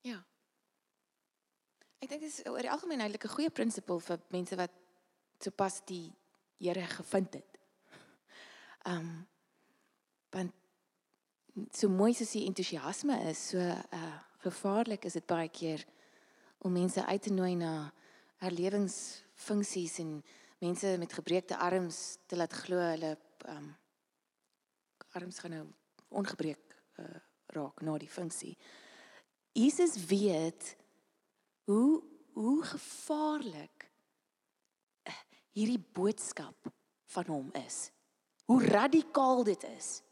Ja. 0.08 0.24
Ek 2.08 2.14
dink 2.14 2.22
dit 2.24 2.38
is 2.40 2.46
oor 2.48 2.64
die 2.64 2.70
algemeen 2.72 3.02
eintlik 3.04 3.26
'n 3.26 3.34
goeie 3.36 3.50
beginsel 3.52 3.98
vir 4.00 4.20
mense 4.32 4.56
wat 4.56 4.72
sopas 5.44 5.82
die 5.84 6.14
Here 6.56 6.86
gevind 6.86 7.34
het. 7.34 7.58
Um, 8.86 9.28
want 10.32 10.54
so 11.70 11.88
mooi 11.88 12.14
soos 12.14 12.32
die 12.32 12.46
entoesiasme 12.46 13.18
is, 13.28 13.48
so 13.50 13.58
uh 13.60 14.16
gevaarlik 14.40 15.04
is 15.04 15.12
dit 15.12 15.26
baie 15.26 15.48
keer 15.48 15.84
om 16.64 16.72
mense 16.72 17.04
uit 17.04 17.22
te 17.22 17.32
nooi 17.32 17.54
na 17.56 17.92
herlewingsfunksies 18.40 19.98
en 19.98 20.24
mense 20.60 20.96
met 20.98 21.12
gebreekte 21.12 21.58
arms 21.58 22.16
te 22.26 22.36
laat 22.36 22.52
glo 22.52 22.78
hulle 22.78 23.18
um, 23.48 23.76
arms 25.12 25.38
gaan 25.38 25.50
nou 25.50 25.66
ongebreek 26.08 26.76
uh, 26.96 27.20
raak 27.46 27.80
na 27.82 27.98
die 27.98 28.08
funksie. 28.08 28.56
Jesus 29.52 30.06
weet 30.06 30.76
hoe 31.68 32.02
hoe 32.32 32.62
gevaarlik 32.64 33.90
eh, 35.02 35.14
hierdie 35.52 35.82
boodskap 35.92 36.70
van 37.04 37.26
hom 37.26 37.48
is. 37.66 37.90
Hoe 38.44 38.64
radikaal 38.64 39.44
dit 39.44 39.64
is. 39.76 40.02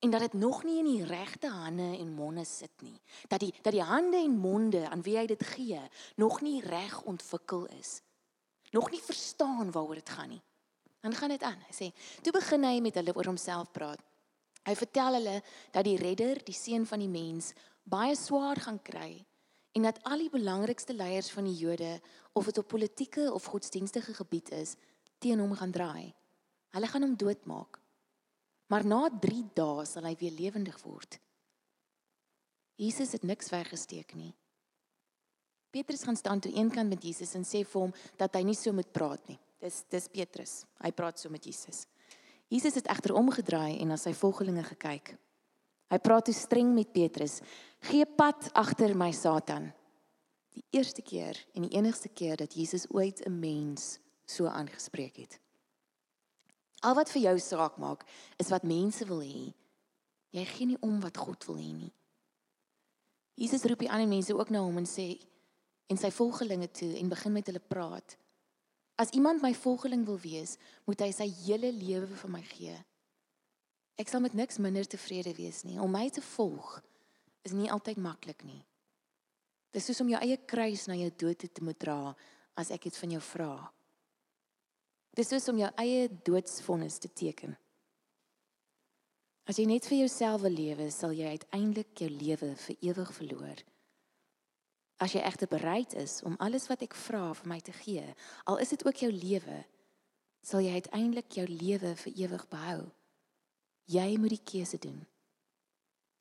En 0.00 0.10
dat 0.10 0.20
dit 0.20 0.32
nog 0.32 0.64
nie 0.64 0.78
in 0.78 0.90
die 0.90 1.04
regte 1.06 1.48
hande 1.48 1.96
en 1.96 2.12
monde 2.12 2.44
sit 2.44 2.82
nie. 2.82 3.00
Dat 3.28 3.40
die 3.40 3.54
dat 3.62 3.72
die 3.72 3.82
hande 3.82 4.16
en 4.16 4.36
monde 4.36 4.88
aan 4.88 5.02
wie 5.02 5.16
hy 5.16 5.26
dit 5.26 5.46
gee, 5.54 5.80
nog 6.16 6.40
nie 6.40 6.60
reg 6.60 7.00
ontwikkel 7.02 7.66
is. 7.78 8.00
Nog 8.70 8.90
nie 8.90 9.00
verstaan 9.00 9.70
waaroor 9.70 9.94
dit 9.94 10.08
gaan 10.08 10.28
nie. 10.28 10.42
Dan 11.00 11.14
gaan 11.14 11.28
dit 11.28 11.42
aan. 11.42 11.60
Hy 11.68 11.74
sê, 11.74 11.92
toe 12.20 12.32
begin 12.32 12.64
hy 12.64 12.80
met 12.80 12.94
hulle 12.94 13.14
oor 13.16 13.32
homself 13.32 13.72
praat. 13.72 14.00
Hy 14.68 14.74
vertel 14.76 15.16
hulle 15.20 15.40
dat 15.72 15.84
die 15.84 15.96
redder, 15.96 16.44
die 16.44 16.54
seun 16.54 16.84
van 16.86 17.00
die 17.00 17.10
mens, 17.10 17.54
baie 17.82 18.16
swaar 18.16 18.60
gaan 18.60 18.82
kry 18.82 19.22
en 19.72 19.82
dat 19.88 20.00
al 20.08 20.24
die 20.24 20.30
belangrikste 20.32 20.94
leiers 20.94 21.30
van 21.30 21.44
die 21.48 21.56
Jode 21.56 22.00
of 22.32 22.44
dit 22.44 22.58
op 22.58 22.68
politieke 22.68 23.32
of 23.32 23.44
godsdienstige 23.44 24.14
gebied 24.14 24.50
is 24.50 24.76
teen 25.18 25.40
hom 25.40 25.54
gaan 25.56 25.72
draai. 25.72 26.12
Hulle 26.72 26.88
gaan 26.88 27.02
hom 27.02 27.16
doodmaak. 27.16 27.80
Maar 28.66 28.86
na 28.86 29.08
3 29.20 29.42
dae 29.54 29.84
sal 29.86 30.08
hy 30.08 30.14
weer 30.20 30.32
lewendig 30.32 30.78
word. 30.82 31.18
Jesus 32.80 33.12
het 33.12 33.22
niks 33.22 33.52
weggesteek 33.52 34.14
nie. 34.16 34.32
Petrus 35.72 36.02
gaan 36.04 36.16
staan 36.16 36.40
toe 36.40 36.52
eenkant 36.52 36.88
met 36.88 37.04
Jesus 37.04 37.34
en 37.34 37.44
sê 37.48 37.62
vir 37.64 37.80
hom 37.80 37.92
dat 38.20 38.34
hy 38.36 38.42
nie 38.44 38.56
so 38.56 38.72
moet 38.76 38.90
praat 38.92 39.24
nie. 39.28 39.38
Dis 39.62 39.84
dis 39.92 40.08
Petrus. 40.12 40.62
Hy 40.82 40.90
praat 40.92 41.20
so 41.20 41.30
met 41.32 41.44
Jesus. 41.46 41.86
Jesus 42.52 42.74
het 42.76 42.90
egter 42.92 43.14
omgedraai 43.16 43.78
en 43.80 43.92
na 43.92 43.96
sy 43.96 44.12
volgelinge 44.16 44.64
gekyk. 44.74 45.14
Hy 45.92 45.98
praat 46.00 46.24
te 46.30 46.32
streng 46.32 46.70
met 46.72 46.88
Petrus. 46.92 47.42
Gee 47.84 48.06
pad 48.08 48.48
agter 48.56 48.94
my 48.96 49.10
Satan. 49.12 49.68
Die 50.56 50.64
eerste 50.72 51.02
keer 51.04 51.36
en 51.52 51.66
die 51.66 51.76
enigste 51.76 52.08
keer 52.08 52.38
dat 52.40 52.54
Jesus 52.56 52.86
ooit 52.88 53.20
'n 53.26 53.38
mens 53.38 53.98
so 54.24 54.46
aangespreek 54.46 55.16
het. 55.16 55.40
Al 56.80 56.94
wat 56.94 57.10
vir 57.10 57.22
jou 57.22 57.38
saak 57.38 57.76
maak, 57.76 58.04
is 58.36 58.48
wat 58.48 58.62
mense 58.62 59.04
wil 59.04 59.20
hê. 59.20 59.52
Jy 60.30 60.44
gee 60.44 60.66
nie 60.66 60.80
om 60.80 61.00
wat 61.00 61.16
God 61.16 61.44
wil 61.44 61.56
hê 61.56 61.72
nie. 61.72 61.92
Jesus 63.34 63.64
roep 63.64 63.78
die 63.78 63.90
ander 63.90 64.08
mense 64.08 64.34
ook 64.34 64.50
na 64.50 64.60
hom 64.60 64.76
en 64.76 64.86
sê 64.86 65.20
en 65.86 65.96
sy 65.96 66.10
volgelinge 66.10 66.70
toe 66.70 66.98
en 66.98 67.08
begin 67.08 67.32
met 67.32 67.46
hulle 67.46 67.60
praat. 67.60 68.16
As 68.96 69.10
iemand 69.10 69.42
my 69.42 69.54
volgeling 69.54 70.04
wil 70.06 70.18
wees, 70.18 70.56
moet 70.84 71.00
hy 71.00 71.10
sy 71.10 71.28
hele 71.46 71.72
lewe 71.72 72.06
vir 72.06 72.30
my 72.30 72.42
gee. 72.42 72.76
Ek 74.00 74.08
sal 74.08 74.22
met 74.24 74.34
niks 74.34 74.58
minder 74.62 74.86
tevrede 74.88 75.34
wees 75.36 75.62
nie. 75.64 75.78
Om 75.80 75.90
my 75.92 76.08
te 76.10 76.22
volg 76.32 76.78
is 77.46 77.54
nie 77.56 77.70
altyd 77.70 78.00
maklik 78.00 78.44
nie. 78.46 78.62
Dis 79.72 79.88
soos 79.88 80.02
om 80.04 80.10
jou 80.12 80.20
eie 80.20 80.36
kruis 80.36 80.86
na 80.88 80.96
jou 80.98 81.10
dood 81.24 81.44
te 81.48 81.64
moet 81.64 81.78
dra 81.80 82.14
as 82.60 82.70
ek 82.74 82.88
dit 82.88 82.96
van 83.02 83.14
jou 83.16 83.22
vra. 83.32 83.52
Dis 85.16 85.28
soos 85.28 85.48
om 85.52 85.58
jou 85.60 85.68
eie 85.80 86.08
doodsvonnis 86.24 86.98
te 87.00 87.08
teken. 87.08 87.56
As 89.48 89.58
jy 89.58 89.66
net 89.66 89.88
vir 89.88 90.04
jouself 90.04 90.44
wil 90.44 90.54
lewe, 90.54 90.86
sal 90.94 91.12
jy 91.16 91.34
uiteindelik 91.34 92.04
jou 92.04 92.08
lewe 92.12 92.52
vir 92.64 92.88
ewig 92.92 93.12
verloor. 93.16 93.62
As 95.02 95.16
jy 95.16 95.22
egter 95.26 95.50
bereid 95.50 95.96
is 95.98 96.20
om 96.22 96.38
alles 96.38 96.68
wat 96.70 96.84
ek 96.86 96.94
vra 96.94 97.32
vir 97.34 97.50
my 97.50 97.58
te 97.64 97.74
gee, 97.74 98.04
al 98.46 98.60
is 98.62 98.70
dit 98.70 98.84
ook 98.86 99.02
jou 99.02 99.10
lewe, 99.10 99.64
sal 100.46 100.62
jy 100.62 100.76
uiteindelik 100.78 101.32
jou 101.40 101.46
lewe 101.50 101.96
vir 102.04 102.20
ewig 102.22 102.44
behou. 102.52 102.82
Jy 103.84 104.16
moet 104.18 104.36
die 104.36 104.44
keuse 104.44 104.78
doen. 104.78 105.06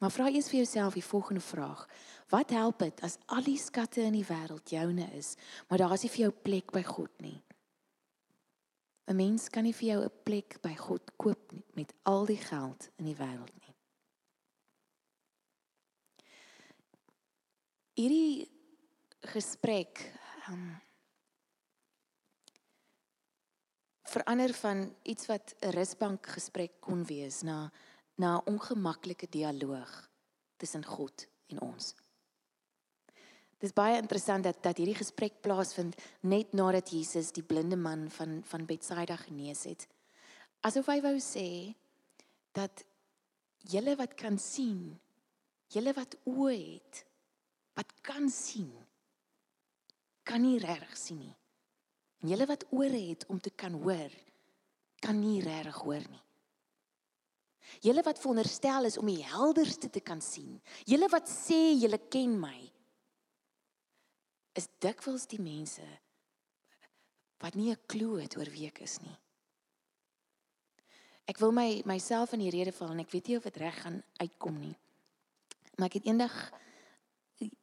Maar 0.01 0.11
vra 0.11 0.29
eers 0.33 0.49
vir 0.49 0.63
jouself 0.63 0.93
die 0.97 1.05
volgende 1.05 1.41
vraag: 1.41 1.85
Wat 2.29 2.49
help 2.49 2.79
dit 2.79 3.01
as 3.05 3.17
al 3.25 3.43
die 3.45 3.57
skatte 3.57 4.01
in 4.01 4.17
die 4.17 4.25
wêreld 4.25 4.69
joune 4.69 5.05
is, 5.13 5.35
maar 5.69 5.77
daar 5.77 5.93
is 5.93 6.01
nie 6.07 6.13
vir 6.15 6.23
jou 6.25 6.31
plek 6.31 6.71
by 6.71 6.83
God 6.83 7.21
nie? 7.21 7.41
'n 9.05 9.15
Mens 9.15 9.49
kan 9.49 9.63
nie 9.63 9.73
vir 9.73 9.87
jou 9.87 10.03
'n 10.03 10.23
plek 10.23 10.61
by 10.61 10.75
God 10.75 11.11
koop 11.17 11.51
nie 11.51 11.65
met 11.73 11.93
al 12.03 12.25
die 12.25 12.37
geld 12.37 12.89
in 12.97 13.05
die 13.05 13.15
wêreld 13.15 13.55
nie. 13.59 13.75
Hierdie 17.93 18.49
gesprek 19.21 20.13
um, 20.49 20.81
verander 24.11 24.53
van 24.53 24.95
iets 25.03 25.25
wat 25.31 25.55
'n 25.59 25.73
rusbank 25.77 26.27
gesprek 26.27 26.71
kon 26.79 27.05
wees 27.05 27.41
na 27.41 27.71
na 28.15 28.37
'n 28.37 28.45
ongemaklike 28.45 29.27
dialoog 29.29 30.09
tussen 30.57 30.85
God 30.85 31.27
en 31.47 31.61
ons. 31.61 31.95
Dit 33.57 33.69
is 33.69 33.73
baie 33.73 33.97
interessant 33.97 34.43
dat 34.43 34.63
dat 34.63 34.77
hierdie 34.77 34.97
gesprek 34.97 35.41
plaasvind 35.41 35.95
net 36.19 36.53
nadat 36.53 36.89
Jesus 36.89 37.31
die 37.31 37.43
blinde 37.43 37.75
man 37.75 38.09
van 38.09 38.43
van 38.43 38.65
Betsaida 38.65 39.15
genees 39.15 39.63
het. 39.63 39.87
Asof 40.61 40.85
hy 40.85 41.01
wou 41.01 41.17
sê 41.19 41.75
dat 42.51 42.83
julle 43.57 43.95
wat 43.95 44.13
kan 44.13 44.39
sien, 44.39 44.99
julle 45.67 45.93
wat 45.93 46.17
oë 46.25 46.57
het, 46.57 47.05
wat 47.73 47.93
kan 48.01 48.29
sien, 48.29 48.71
kan 50.23 50.41
nie 50.41 50.59
reg 50.59 50.97
sien 50.97 51.19
nie. 51.19 51.35
En 52.21 52.29
julle 52.29 52.45
wat 52.45 52.65
ore 52.69 52.99
het 53.09 53.25
om 53.33 53.39
te 53.41 53.49
kan 53.49 53.73
hoor, 53.81 54.11
kan 55.01 55.17
nie 55.19 55.41
regtig 55.41 55.79
hoor 55.81 56.03
nie. 56.09 56.21
Julle 57.81 58.03
wat 58.03 58.19
veronderstel 58.19 58.85
is 58.89 58.97
om 58.97 59.07
die 59.09 59.23
helderste 59.25 59.89
te 59.89 60.01
kan 60.03 60.21
sien. 60.21 60.59
Julle 60.85 61.07
wat 61.09 61.29
sê 61.29 61.73
julle 61.79 61.97
ken 62.11 62.35
my. 62.39 62.57
Is 64.57 64.67
dikwels 64.83 65.25
die 65.31 65.41
mense 65.41 65.85
wat 67.41 67.55
nie 67.55 67.71
'n 67.71 67.85
klou 67.87 68.19
het 68.21 68.37
oor 68.37 68.49
wie 68.53 68.67
ek 68.67 68.81
is 68.81 68.99
nie. 69.01 69.17
Ek 71.25 71.39
wil 71.39 71.51
my 71.51 71.81
myself 71.85 72.33
in 72.33 72.39
die 72.39 72.51
rede 72.51 72.71
val 72.71 72.91
en 72.91 72.99
ek 72.99 73.11
weet 73.11 73.27
nie 73.27 73.37
of 73.37 73.43
dit 73.43 73.57
reg 73.57 73.81
gaan 73.81 74.03
uitkom 74.17 74.59
nie. 74.59 74.75
Maar 75.77 75.87
ek 75.87 75.93
het 75.93 76.05
eendag 76.05 76.51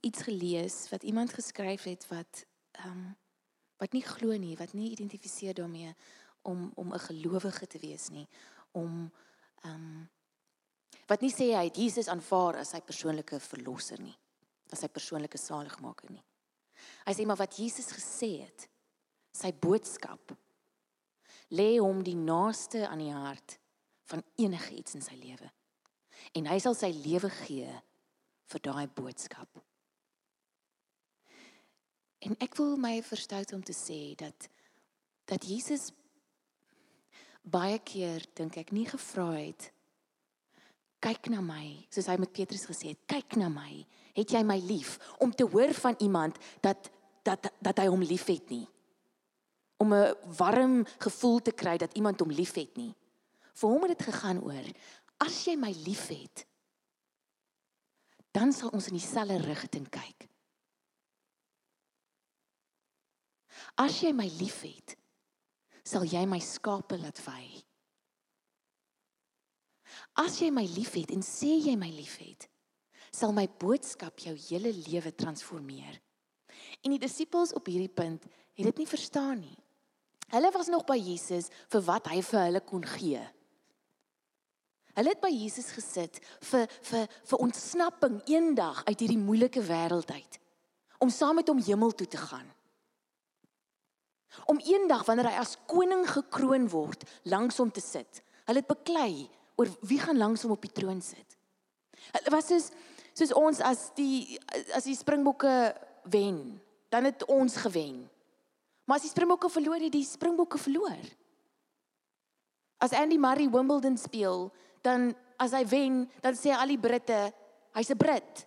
iets 0.00 0.22
gelees 0.22 0.88
wat 0.90 1.02
iemand 1.02 1.32
geskryf 1.32 1.84
het 1.84 2.08
wat 2.08 2.46
ehm 2.72 2.90
um, 2.90 3.16
wat 3.78 3.94
nie 3.94 4.04
glo 4.04 4.36
nie, 4.36 4.56
wat 4.58 4.74
nie 4.74 4.90
identifiseer 4.92 5.54
daarmee 5.54 5.94
om 6.42 6.72
om 6.74 6.92
'n 6.92 7.06
gelowige 7.08 7.66
te 7.66 7.78
wees 7.78 8.08
nie, 8.08 8.28
om 8.72 9.12
ehm 9.62 9.74
um, 9.74 10.08
wat 11.06 11.20
nie 11.20 11.32
sê 11.32 11.54
hy 11.56 11.64
het 11.64 11.76
Jesus 11.76 12.08
aanvaar 12.08 12.56
as 12.56 12.70
sy 12.70 12.80
persoonlike 12.80 13.40
verlosser 13.40 14.00
nie, 14.00 14.16
as 14.70 14.78
sy 14.78 14.88
persoonlike 14.88 15.38
saligmaker 15.38 16.10
nie. 16.10 16.24
Hy 17.06 17.14
sê 17.14 17.26
maar 17.26 17.40
wat 17.40 17.56
Jesus 17.56 17.92
gesê 17.92 18.44
het, 18.44 18.68
sy 19.32 19.52
boodskap 19.52 20.34
lê 21.48 21.78
hom 21.78 22.02
die 22.04 22.16
naaste 22.16 22.88
aan 22.88 22.98
die 22.98 23.12
hart 23.12 23.58
van 24.10 24.24
enige 24.36 24.74
iets 24.74 24.94
in 24.94 25.04
sy 25.04 25.16
lewe. 25.16 25.50
En 26.36 26.46
hy 26.46 26.58
sal 26.60 26.74
sy 26.76 26.90
lewe 26.92 27.30
gee 27.44 27.72
vir 28.48 28.60
daai 28.64 28.86
boodskap. 28.86 29.60
En 32.24 32.34
ek 32.42 32.56
wil 32.58 32.76
my 32.80 32.98
verstout 33.06 33.52
om 33.52 33.62
te 33.62 33.76
sê 33.76 34.14
dat 34.18 34.48
dat 35.28 35.44
Jesus 35.44 35.90
baie 37.44 37.78
keer 37.84 38.24
dink 38.34 38.56
ek 38.56 38.72
nie 38.72 38.86
gevra 38.88 39.28
het 39.36 39.68
kyk 41.04 41.28
na 41.30 41.42
my 41.44 41.84
soos 41.92 42.08
hy 42.08 42.16
met 42.18 42.32
Petrus 42.32 42.64
gesê 42.66 42.94
het 42.94 43.02
kyk 43.10 43.36
na 43.38 43.50
my. 43.52 43.84
Het 44.18 44.34
jy 44.34 44.42
my 44.42 44.58
lief? 44.66 44.98
om 45.18 45.30
te 45.30 45.46
hoor 45.46 45.74
van 45.74 45.94
iemand 45.98 46.38
dat 46.60 46.90
dat 47.22 47.52
dat 47.60 47.78
hy 47.78 47.86
hom 47.86 48.02
liefhet 48.02 48.50
nie. 48.50 48.66
Om 49.76 49.94
'n 49.94 50.14
warm 50.38 50.86
gevoel 50.98 51.38
te 51.38 51.52
kry 51.52 51.76
dat 51.76 51.94
iemand 51.94 52.20
hom 52.20 52.30
liefhet 52.30 52.76
nie. 52.76 52.94
Vir 53.54 53.68
hom 53.70 53.82
het 53.82 53.98
dit 53.98 54.06
gegaan 54.06 54.42
oor 54.42 54.66
as 55.18 55.44
jy 55.46 55.56
my 55.58 55.70
liefhet 55.84 56.46
dan 58.34 58.52
sal 58.54 58.70
ons 58.74 58.88
in 58.90 58.98
dieselfde 58.98 59.38
rigting 59.42 59.86
kyk 59.90 60.28
as 63.76 64.02
jy 64.02 64.12
my 64.16 64.28
liefhet 64.38 64.96
sal 65.88 66.04
jy 66.04 66.24
my 66.28 66.40
skape 66.42 66.98
laat 67.00 67.20
vy. 67.24 67.42
As 70.20 70.36
jy 70.42 70.50
my 70.52 70.66
liefhet 70.68 71.14
en 71.14 71.24
sê 71.24 71.54
jy 71.64 71.76
my 71.80 71.88
liefhet, 71.94 72.48
sal 73.14 73.32
my 73.32 73.46
boodskap 73.60 74.20
jou 74.20 74.34
hele 74.50 74.74
lewe 74.84 75.14
transformeer. 75.16 75.96
En 76.84 76.92
die 76.92 77.00
disippels 77.00 77.54
op 77.56 77.70
hierdie 77.70 77.92
punt 77.92 78.26
het 78.28 78.68
dit 78.68 78.82
nie 78.82 78.90
verstaan 78.90 79.40
nie. 79.40 79.56
Hulle 80.28 80.50
was 80.52 80.68
nog 80.68 80.84
by 80.84 80.98
Jesus 81.00 81.48
vir 81.72 81.84
wat 81.86 82.10
hy 82.12 82.20
vir 82.26 82.40
hulle 82.42 82.62
kon 82.68 82.84
gee. 82.98 83.22
Hulle 84.98 85.14
het 85.14 85.22
by 85.22 85.30
Jesus 85.32 85.70
gesit 85.72 86.18
vir 86.50 86.66
vir 86.90 87.06
vir 87.30 87.44
ontsnapping 87.46 88.20
eendag 88.28 88.82
uit 88.90 88.98
hierdie 88.98 89.20
moeilike 89.22 89.62
wêreld 89.64 90.10
uit 90.10 90.40
om 90.98 91.12
saam 91.14 91.38
met 91.38 91.48
hom 91.48 91.62
hemel 91.62 91.94
toe 91.94 92.08
te 92.10 92.18
gaan 92.18 92.48
om 94.46 94.60
eendag 94.60 95.04
wanneer 95.08 95.30
hy 95.30 95.40
as 95.40 95.56
koning 95.66 96.04
gekroon 96.08 96.68
word 96.68 97.04
langs 97.24 97.58
hom 97.58 97.70
te 97.70 97.80
sit. 97.80 98.22
Hulle 98.48 98.62
het 98.62 98.70
beklei 98.70 99.28
oor 99.58 99.70
wie 99.88 99.98
gaan 100.00 100.20
langs 100.20 100.44
hom 100.44 100.54
op 100.54 100.62
die 100.62 100.72
troon 100.72 101.00
sit. 101.02 101.36
Hulle 102.12 102.34
was 102.34 102.50
soos 102.52 102.70
soos 103.18 103.34
ons 103.34 103.60
as 103.64 103.88
die 103.98 104.38
as 104.76 104.86
die 104.86 104.96
Springbokke 104.96 105.74
wen, 106.12 106.60
dan 106.92 107.08
het 107.08 107.24
ons 107.26 107.56
gewen. 107.64 108.04
Maar 108.86 109.00
as 109.00 109.08
die 109.08 109.12
Springbokke 109.12 109.50
verloor, 109.52 109.82
het 109.82 109.92
die 109.92 110.06
Springbokke 110.06 110.58
verloor. 110.58 111.00
As 112.80 112.94
Andy 112.94 113.18
Murray 113.18 113.50
Wimbledon 113.50 113.98
speel, 113.98 114.48
dan 114.86 115.10
as 115.36 115.52
hy 115.52 115.64
wen, 115.68 116.04
dan 116.22 116.38
sê 116.38 116.54
al 116.54 116.70
die 116.72 116.80
Britte 116.80 117.32
hy's 117.76 117.90
'n 117.90 117.98
Brit. 117.98 118.46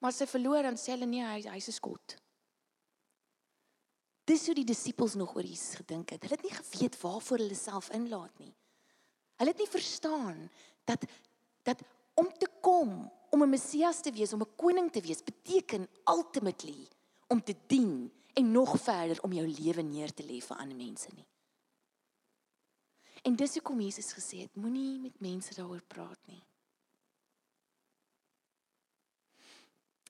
Maar 0.00 0.14
as 0.14 0.20
hy 0.20 0.26
verloor, 0.26 0.62
dan 0.62 0.78
sê 0.78 0.94
hulle 0.94 1.06
nee, 1.06 1.24
hy 1.24 1.42
hy's 1.50 1.68
'n 1.68 1.72
Skot. 1.72 2.16
Dis 4.30 4.46
hoe 4.46 4.54
die 4.54 4.66
disippels 4.68 5.16
nog 5.18 5.34
oor 5.34 5.46
Jesus 5.46 5.80
gedink 5.80 6.12
het. 6.14 6.22
Hulle 6.22 6.36
het 6.36 6.46
nie 6.46 6.54
geweet 6.54 6.98
waarvoor 7.00 7.42
hulle 7.42 7.56
self 7.58 7.90
inlaat 7.96 8.36
nie. 8.38 8.52
Hulle 9.40 9.54
het 9.54 9.62
nie 9.62 9.72
verstaan 9.72 10.44
dat 10.86 11.06
dat 11.66 11.82
om 12.20 12.28
te 12.38 12.48
kom, 12.60 13.10
om 13.30 13.42
'n 13.42 13.50
Messias 13.50 14.00
te 14.00 14.12
wees, 14.12 14.32
om 14.32 14.42
'n 14.42 14.56
koning 14.56 14.90
te 14.92 15.00
wees, 15.00 15.22
beteken 15.22 15.88
ultimately 16.04 16.88
om 17.28 17.42
te 17.42 17.54
dien 17.66 18.12
en 18.34 18.52
nog 18.52 18.80
verder 18.80 19.22
om 19.22 19.32
jou 19.32 19.46
lewe 19.48 19.82
neer 19.82 20.14
te 20.14 20.22
lê 20.22 20.40
vir 20.40 20.56
ander 20.56 20.76
mense 20.76 21.08
nie. 21.14 21.26
En 23.22 23.36
dis 23.36 23.54
hoekom 23.54 23.80
Jesus 23.80 24.12
gesê 24.12 24.40
het, 24.40 24.56
moenie 24.56 24.98
met 24.98 25.20
mense 25.20 25.54
daaroor 25.54 25.82
praat 25.82 26.26
nie. 26.26 26.42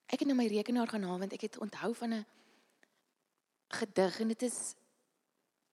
Ek 0.07 0.19
het 0.19 0.27
nou 0.29 0.37
my 0.37 0.47
rekenaar 0.47 0.89
gaan 0.89 1.03
haal 1.03 1.19
want 1.19 1.33
ek 1.33 1.41
het 1.41 1.59
onthou 1.59 1.95
van 1.95 2.13
'n 2.13 2.27
gedig 3.71 4.21
en 4.21 4.29
dit 4.29 4.43
is 4.43 4.75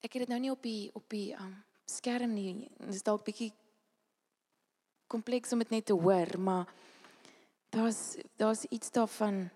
ek 0.05 0.13
het 0.13 0.25
dit 0.25 0.31
nou 0.31 0.39
nie 0.39 0.51
op 0.51 0.61
die 0.63 0.89
op 0.93 1.09
die 1.09 1.33
um, 1.33 1.53
skerm 1.85 2.33
nie. 2.33 2.67
Dit 2.77 2.95
is 2.95 3.03
dalk 3.03 3.25
bietjie 3.25 3.51
kompleks 5.07 5.53
om 5.55 5.63
dit 5.63 5.69
net 5.69 5.85
te 5.85 5.95
hoor, 5.95 6.39
maar 6.39 6.73
daar's 7.69 8.17
daar's 8.35 8.65
iets 8.69 8.91
daarvan 8.91 9.47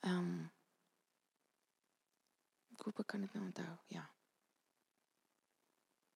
ehm 0.00 0.18
um, 0.18 0.50
Hoe 2.82 3.04
kan 3.06 3.20
dit 3.20 3.32
nou 3.32 3.44
onthou? 3.44 3.76
Ja. 3.86 4.10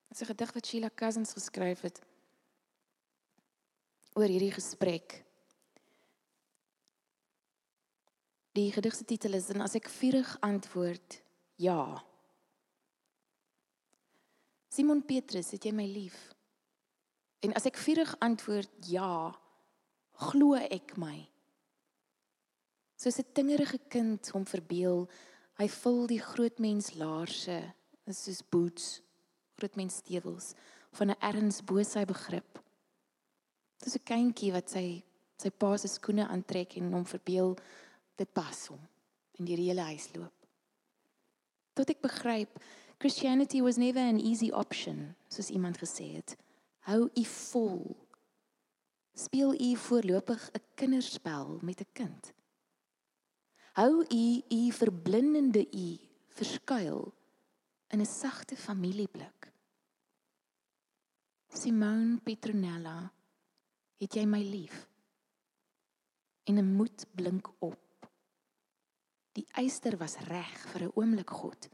Dit 0.07 0.19
is 0.19 0.27
'n 0.27 0.31
gedig 0.31 0.51
wat 0.53 0.65
Sheila 0.65 0.89
Cousins 0.95 1.33
geskryf 1.33 1.81
het 1.81 2.01
oor 4.13 4.27
hierdie 4.27 4.51
gesprek. 4.51 5.26
Die 8.57 8.71
gedig 8.71 8.95
se 8.95 9.05
titel 9.05 9.33
is 9.37 9.51
en 9.53 9.61
as 9.61 9.75
ek 9.77 9.85
vurig 9.91 10.29
antwoord 10.41 11.19
ja. 11.61 12.01
Simon 14.73 15.03
Petrus, 15.05 15.51
het 15.53 15.67
jy 15.67 15.73
my 15.77 15.85
lief? 15.85 16.15
En 17.45 17.53
as 17.53 17.67
ek 17.69 17.77
vurig 17.77 18.15
antwoord 18.25 18.89
ja, 18.89 19.29
glo 20.31 20.57
ek 20.57 20.95
my. 20.97 21.19
Soos 22.97 23.21
'n 23.21 23.29
tingerige 23.37 23.77
kind 23.93 24.25
hom 24.33 24.45
verbeel, 24.49 25.05
hy 25.61 25.67
vul 25.69 26.07
die 26.09 26.21
groot 26.21 26.57
mens 26.57 26.95
laarse, 26.97 27.61
soos 28.09 28.41
boots, 28.41 29.01
groot 29.61 29.75
mens 29.77 30.01
stewels 30.01 30.55
van 30.97 31.11
'n 31.13 31.21
erns 31.21 31.61
bo 31.61 31.83
sy 31.83 32.05
begrip. 32.05 32.57
Dis 33.85 33.95
'n 33.95 34.03
kindjie 34.03 34.51
wat 34.51 34.69
sy 34.69 35.03
sy 35.37 35.49
pa 35.49 35.77
se 35.77 35.87
skoene 35.87 36.25
aantrek 36.25 36.77
en 36.77 36.93
hom 36.93 37.05
verbeel 37.05 37.53
dit 38.17 38.33
pas 38.33 38.67
hom 38.71 38.81
in 39.37 39.45
die 39.45 39.55
hele 39.59 39.85
huis 39.91 40.09
loop. 40.15 40.33
Tot 41.77 41.89
ek 41.93 42.01
begryp 42.01 42.57
Christianity 42.97 43.61
was 43.61 43.77
never 43.77 44.01
an 44.01 44.17
easy 44.17 44.49
option, 44.49 45.13
soos 45.29 45.51
iemand 45.53 45.77
gesê 45.77 46.15
het. 46.15 46.33
Hou 46.89 47.05
u 47.13 47.23
vol. 47.29 47.83
Speel 49.13 49.53
u 49.53 49.75
voorlopig 49.75 50.49
'n 50.53 50.63
kinderspel 50.75 51.59
met 51.61 51.81
'n 51.81 51.91
kind. 51.93 52.33
Hou 53.73 54.05
u 54.09 54.41
u 54.49 54.71
verblindende 54.71 55.67
u 55.71 55.97
verskuil 56.27 57.13
in 57.87 58.01
'n 58.01 58.05
sagte 58.05 58.55
familieblik. 58.55 59.53
Simone 61.47 62.19
Petronella, 62.23 63.11
het 63.97 64.13
jy 64.13 64.25
my 64.25 64.41
lief? 64.41 64.89
En 66.43 66.57
'n 66.57 66.73
moed 66.75 67.05
blink 67.15 67.49
op. 67.59 67.86
Die 69.37 69.45
eyster 69.53 69.97
was 70.01 70.17
reg 70.31 70.53
vir 70.73 70.87
'n 70.87 70.93
oomblik 70.95 71.29
God. 71.29 71.69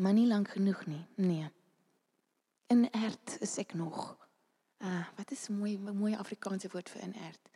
Maar 0.00 0.12
nie 0.12 0.26
lank 0.26 0.48
genoeg 0.48 0.86
nie. 0.86 1.06
Nee. 1.16 1.50
In 2.66 2.90
erd 2.90 3.40
is 3.40 3.58
ek 3.58 3.74
nog. 3.74 4.16
Uh, 4.78 5.06
wat 5.16 5.30
is 5.30 5.48
mooi 5.48 5.78
mooi 5.78 6.14
Afrikaanse 6.16 6.68
woord 6.72 6.88
vir 6.88 7.02
in 7.02 7.14
erd? 7.14 7.50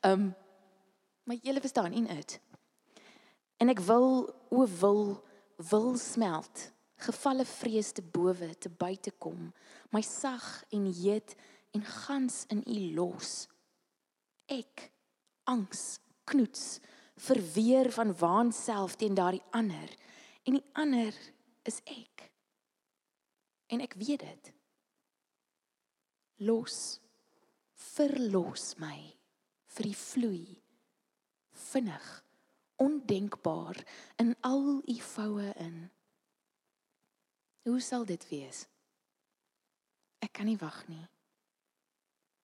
Ehm 0.00 0.20
um, 0.20 0.34
maar 1.24 1.36
jy 1.42 1.60
verstaan 1.60 1.92
in 1.92 2.06
erd. 2.08 2.40
En 3.56 3.68
ek 3.68 3.80
wil 3.80 4.34
o 4.48 4.66
wil 4.66 5.24
wil 5.56 5.96
smelt. 5.96 6.72
Gevalle 6.96 7.44
vrees 7.44 7.92
te 7.92 8.02
bowe 8.02 8.58
te 8.58 8.70
buite 8.70 9.10
kom. 9.10 9.52
My 9.90 10.00
sag 10.02 10.64
en 10.70 10.86
heet 10.92 11.36
en 11.70 11.84
gans 11.84 12.44
in 12.52 12.62
u 12.66 12.94
los. 12.94 13.48
Ek 14.46 14.90
angs 15.44 15.98
knoets 16.24 16.78
verweer 17.18 17.90
van 17.92 18.14
waanself 18.18 18.96
teen 18.96 19.14
daardie 19.14 19.44
ander 19.50 19.90
en 20.44 20.56
die 20.58 20.64
ander 20.72 21.14
is 21.68 21.80
ek. 21.84 22.30
En 23.68 23.82
ek 23.84 23.98
weet 24.00 24.24
dit. 24.24 24.52
Los 26.48 27.00
verlos 27.78 28.72
my 28.80 28.96
vir 29.74 29.90
die 29.90 29.98
vloei 29.98 30.46
vinnig 31.68 32.08
ondenkbaar 32.78 33.82
in 34.22 34.36
al 34.46 34.80
u 34.86 34.96
voue 35.12 35.52
in. 35.58 35.90
Hoe 37.62 37.80
sal 37.80 38.04
dit 38.06 38.28
wees? 38.30 38.64
Ek 40.22 40.32
kan 40.32 40.46
nie 40.48 40.58
wag 40.58 40.84
nie. 40.88 41.04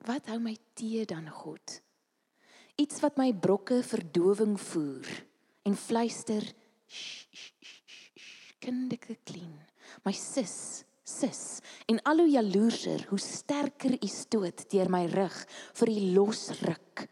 Wat 0.05 0.29
hou 0.29 0.37
my 0.43 0.53
teë 0.77 1.07
dan 1.09 1.31
God? 1.33 1.79
Iets 2.81 3.01
wat 3.01 3.17
my 3.17 3.31
brokke 3.33 3.79
verdowing 3.87 4.59
voer 4.61 5.09
en 5.65 5.77
fluister 5.79 6.45
kindike 8.65 9.17
clean. 9.25 9.55
My 10.05 10.13
sis, 10.17 10.85
sis 11.05 11.63
en 11.89 12.01
al 12.09 12.25
hoe 12.25 12.33
jaloerser, 12.35 13.07
hoe 13.09 13.21
sterker 13.21 13.97
u 13.97 14.11
stoot 14.11 14.67
deur 14.73 14.91
my 14.93 15.05
rug 15.13 15.37
vir 15.81 15.93
die 15.93 16.11
losruk. 16.17 17.07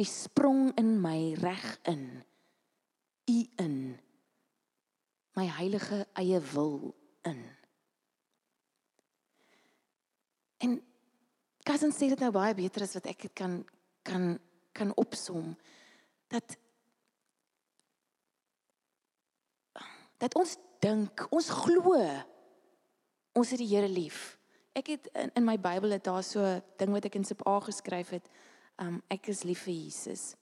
Die 0.00 0.08
sprong 0.08 0.72
in 0.80 0.94
my 1.00 1.32
reg 1.40 1.64
in. 1.88 2.04
U 3.30 3.40
in 3.62 3.76
my 5.38 5.46
heilige 5.60 6.02
eie 6.18 6.40
wil 6.52 6.92
in. 7.28 7.40
En 10.60 10.80
Cousin 11.70 11.92
sê 11.94 12.08
dit 12.10 12.18
nou 12.18 12.32
baie 12.34 12.54
beter 12.58 12.82
as 12.82 12.96
wat 12.98 13.06
ek 13.06 13.28
dit 13.28 13.34
kan 13.38 13.60
kan 14.02 14.32
kan 14.74 14.90
opsom 14.98 15.52
dat 16.32 16.56
dat 20.18 20.34
ons 20.34 20.56
dink, 20.82 21.22
ons 21.30 21.50
glo 21.62 21.94
ons 23.38 23.52
het 23.54 23.60
die 23.62 23.68
Here 23.70 23.88
lief. 23.88 24.34
Ek 24.74 24.90
het 24.90 25.06
in, 25.14 25.30
in 25.38 25.46
my 25.46 25.54
Bybel 25.62 25.94
het 25.94 26.08
daar 26.08 26.24
so 26.26 26.42
ding 26.80 26.90
wat 26.90 27.06
ek 27.06 27.20
in 27.20 27.26
Sep 27.28 27.44
A 27.46 27.60
geskryf 27.62 28.10
het. 28.16 28.26
Um 28.82 28.98
ek 29.12 29.30
is 29.30 29.44
lief 29.46 29.62
vir 29.68 29.76
Jesus. 29.76 30.32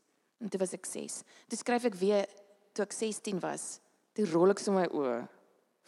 En 0.41 0.49
dit 0.49 0.61
was 0.61 0.73
ek 0.73 0.89
6. 0.89 1.21
Toe 1.53 1.61
skryf 1.61 1.91
ek 1.91 2.01
weer 2.01 2.25
toe 2.73 2.87
ek 2.87 2.97
16 2.97 3.45
was. 3.45 3.83
Toe 4.17 4.25
rol 4.33 4.57
ek 4.57 4.65
so 4.65 4.73
my 4.73 4.87
oë 4.89 5.21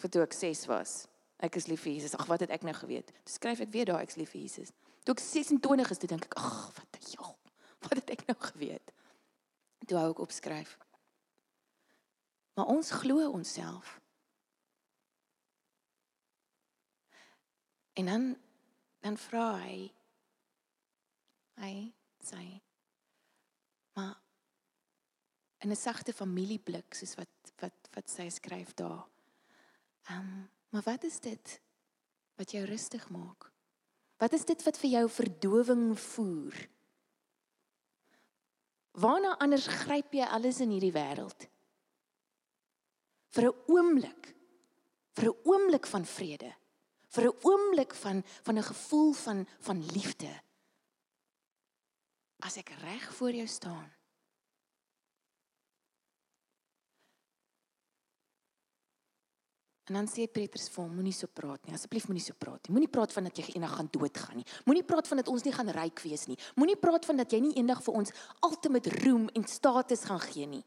vir 0.05 0.12
toe 0.12 0.26
ek 0.26 0.37
6 0.37 0.68
was. 0.68 0.98
Ek 1.40 1.57
is 1.57 1.70
lief 1.72 1.87
vir 1.87 1.94
Jesus. 1.96 2.18
Ag 2.18 2.29
wat 2.29 2.44
het 2.44 2.53
ek 2.53 2.68
nou 2.68 2.76
geweet? 2.76 3.09
Toe 3.24 3.38
skryf 3.38 3.64
ek 3.64 3.72
weer 3.72 3.88
daar 3.88 4.05
ek 4.05 4.12
is 4.12 4.20
lief 4.20 4.37
vir 4.37 4.44
Jesus. 4.44 4.76
Toe 5.02 5.14
ek 5.14 5.22
26 5.24 5.90
is, 5.90 5.98
toe 5.98 6.08
dink 6.08 6.24
ek, 6.24 6.36
ag, 6.36 6.72
wat 6.76 6.96
'n 7.00 7.10
jol. 7.16 7.36
Wat 7.80 7.96
het 7.96 8.10
ek 8.10 8.26
nou 8.26 8.38
geweet? 8.38 8.92
Toe 9.86 9.98
hou 9.98 10.10
ek 10.10 10.18
opskryf. 10.18 10.76
Maar 12.54 12.66
ons 12.66 12.90
glo 12.90 13.30
onsself. 13.30 14.00
En 17.92 18.06
dan 18.06 18.36
dan 19.00 19.16
vra 19.16 19.46
hy 19.56 19.92
hy 21.60 21.74
sê 22.20 22.60
maar 23.96 24.20
in 25.64 25.70
'n 25.70 25.76
sagte 25.76 26.12
familieblik 26.12 26.94
soos 26.94 27.14
wat 27.14 27.52
wat 27.60 27.88
wat 27.94 28.10
sy 28.10 28.28
skryf 28.28 28.74
daar. 28.74 29.08
Ehm, 30.02 30.18
um, 30.18 30.50
maar 30.68 30.82
wat 30.82 31.04
is 31.04 31.20
dit 31.20 31.60
wat 32.36 32.50
jou 32.50 32.64
rustig 32.64 33.08
maak? 33.08 33.52
Wat 34.20 34.33
is 34.37 34.44
dit 34.44 34.62
wat 34.66 34.76
vir 34.76 34.90
jou 34.90 35.06
verdowing 35.09 35.85
voer? 35.98 36.56
Waarna 39.00 39.37
anders 39.40 39.68
gryp 39.70 40.12
jy 40.12 40.26
alles 40.28 40.61
in 40.61 40.74
hierdie 40.74 40.92
wêreld? 40.92 41.46
Vir 43.33 43.48
'n 43.48 43.56
oomblik. 43.72 44.35
Vir 45.16 45.30
'n 45.30 45.40
oomblik 45.44 45.87
van 45.87 46.04
vrede. 46.04 46.52
Vir 47.09 47.24
'n 47.28 47.38
oomblik 47.42 47.94
van 47.94 48.22
van 48.42 48.59
'n 48.59 48.68
gevoel 48.72 49.12
van 49.12 49.46
van 49.61 49.87
liefde. 49.94 50.33
As 52.40 52.56
ek 52.56 52.68
reg 52.68 53.14
voor 53.14 53.33
jou 53.33 53.46
staan 53.46 53.99
En 59.90 59.96
dan 59.98 60.07
sê 60.07 60.29
Petrus 60.31 60.68
vir 60.70 60.85
hom, 60.85 60.90
moenie 61.00 61.11
so 61.11 61.26
praat 61.26 61.64
nie. 61.66 61.74
Asseblief 61.74 62.05
moenie 62.07 62.22
so 62.22 62.37
praat 62.38 62.62
nie. 62.68 62.76
Moenie 62.76 62.88
praat 62.94 63.11
van 63.11 63.26
dat 63.26 63.38
jy 63.40 63.48
eendag 63.57 63.72
gaan 63.74 63.88
doodgaan 63.90 64.37
nie. 64.38 64.44
Moenie 64.68 64.85
praat 64.87 65.09
van 65.11 65.18
dat 65.18 65.31
ons 65.33 65.42
nie 65.42 65.53
gaan 65.57 65.72
ryk 65.74 66.03
wees 66.05 66.29
nie. 66.31 66.37
Moenie 66.55 66.76
praat 66.79 67.09
van 67.09 67.18
dat 67.18 67.33
jy 67.35 67.40
nie 67.42 67.57
eendag 67.59 67.81
vir 67.83 67.96
ons 67.98 68.12
ultimate 68.46 68.92
roem 69.00 69.24
en 69.35 69.46
status 69.50 70.05
gaan 70.07 70.20
gee 70.22 70.46
nie. 70.46 70.62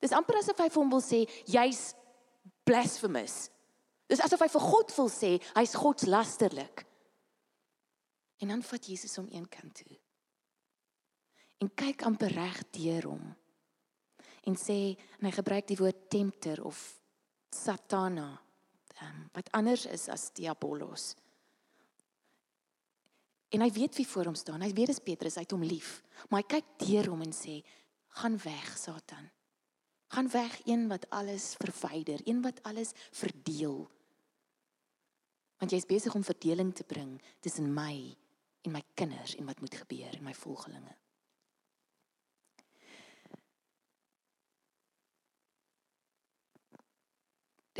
Dis 0.00 0.14
amper 0.16 0.38
asof 0.40 0.62
hy 0.64 0.70
vir 0.72 0.80
hom 0.80 0.94
wil 0.94 1.02
sê 1.04 1.20
jy's 1.52 1.82
blasphemous. 2.64 3.34
Dis 4.08 4.22
asof 4.24 4.40
hy 4.40 4.48
vir 4.54 4.64
God 4.72 4.94
wil 4.96 5.12
sê 5.12 5.34
hy's 5.58 5.76
godslasterlik. 5.76 6.86
En 8.40 8.54
dan 8.54 8.64
vat 8.64 8.88
Jesus 8.88 9.18
hom 9.20 9.28
een 9.28 9.44
kant 9.52 9.82
toe. 9.82 9.98
En 11.60 11.68
kyk 11.76 12.06
amper 12.08 12.32
reg 12.40 12.62
deur 12.72 13.10
hom. 13.12 13.28
En 14.48 14.56
sê 14.56 14.96
en 15.18 15.28
hy 15.28 15.34
gebruik 15.36 15.68
die 15.68 15.76
woord 15.76 16.08
tempter 16.08 16.64
of 16.64 16.80
Satana, 17.50 18.40
um, 19.02 19.28
wat 19.32 19.50
anders 19.56 19.86
is 19.86 20.08
as 20.08 20.30
Diabolos. 20.32 21.14
En 23.50 23.64
hy 23.64 23.70
weet 23.74 23.98
wie 23.98 24.06
voor 24.06 24.30
hom 24.30 24.38
staan. 24.38 24.62
Hy 24.62 24.70
weet 24.72 24.92
dis 24.92 25.02
Petrus, 25.02 25.34
hy 25.34 25.42
het 25.42 25.54
hom 25.54 25.66
lief. 25.66 25.98
Maar 26.30 26.44
hy 26.44 26.48
kyk 26.54 26.68
deur 26.84 27.10
hom 27.10 27.24
en 27.26 27.34
sê: 27.34 27.58
"Gaan 28.20 28.38
weg, 28.44 28.76
Satan. 28.78 29.30
Gaan 30.14 30.30
weg, 30.30 30.60
een 30.66 30.88
wat 30.90 31.06
alles 31.10 31.54
verwyder, 31.58 32.20
een 32.24 32.42
wat 32.42 32.62
alles 32.62 32.92
verdeel. 33.10 33.90
Want 35.58 35.70
jy's 35.70 35.86
besig 35.86 36.14
om 36.14 36.24
verdeling 36.24 36.74
te 36.74 36.84
bring 36.84 37.20
tussen 37.40 37.74
my 37.74 38.16
en 38.62 38.72
my 38.72 38.82
kinders 38.94 39.36
en 39.36 39.46
wat 39.46 39.60
moet 39.60 39.74
gebeur 39.74 40.14
en 40.14 40.24
my 40.24 40.34
volgelinge." 40.34 40.94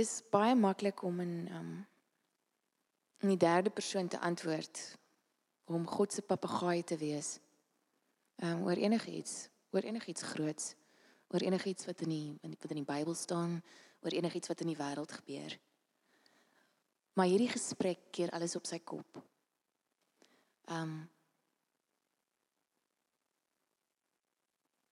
Dis 0.01 0.21
baie 0.33 0.57
maklik 0.57 1.03
om 1.05 1.21
in 1.21 1.35
um 1.59 1.71
in 3.21 3.29
die 3.35 3.41
derde 3.41 3.69
persoon 3.71 4.09
te 4.09 4.19
antwoord 4.25 4.79
om 5.69 5.87
God 5.87 6.13
se 6.13 6.23
papegaai 6.25 6.83
te 6.89 6.97
wees. 6.97 7.35
Um 8.41 8.63
oor 8.65 8.81
enigiets, 8.81 9.51
oor 9.77 9.85
enigiets 9.85 10.25
groots, 10.33 10.73
oor 11.29 11.45
enigiets 11.45 11.85
wat 11.91 12.01
in 12.07 12.15
die 12.15 12.55
wat 12.63 12.73
in 12.73 12.81
die 12.81 12.89
Bybel 12.89 13.15
staan, 13.15 13.59
oor 14.01 14.17
enigiets 14.17 14.49
wat 14.49 14.65
in 14.65 14.73
die 14.73 14.79
wêreld 14.79 15.13
gebeur. 15.21 15.59
Maar 17.13 17.29
hierdie 17.29 17.53
gesprek 17.53 18.09
keer 18.17 18.33
alles 18.33 18.57
op 18.57 18.69
sy 18.69 18.81
kop. 18.81 19.25
Um 20.81 21.01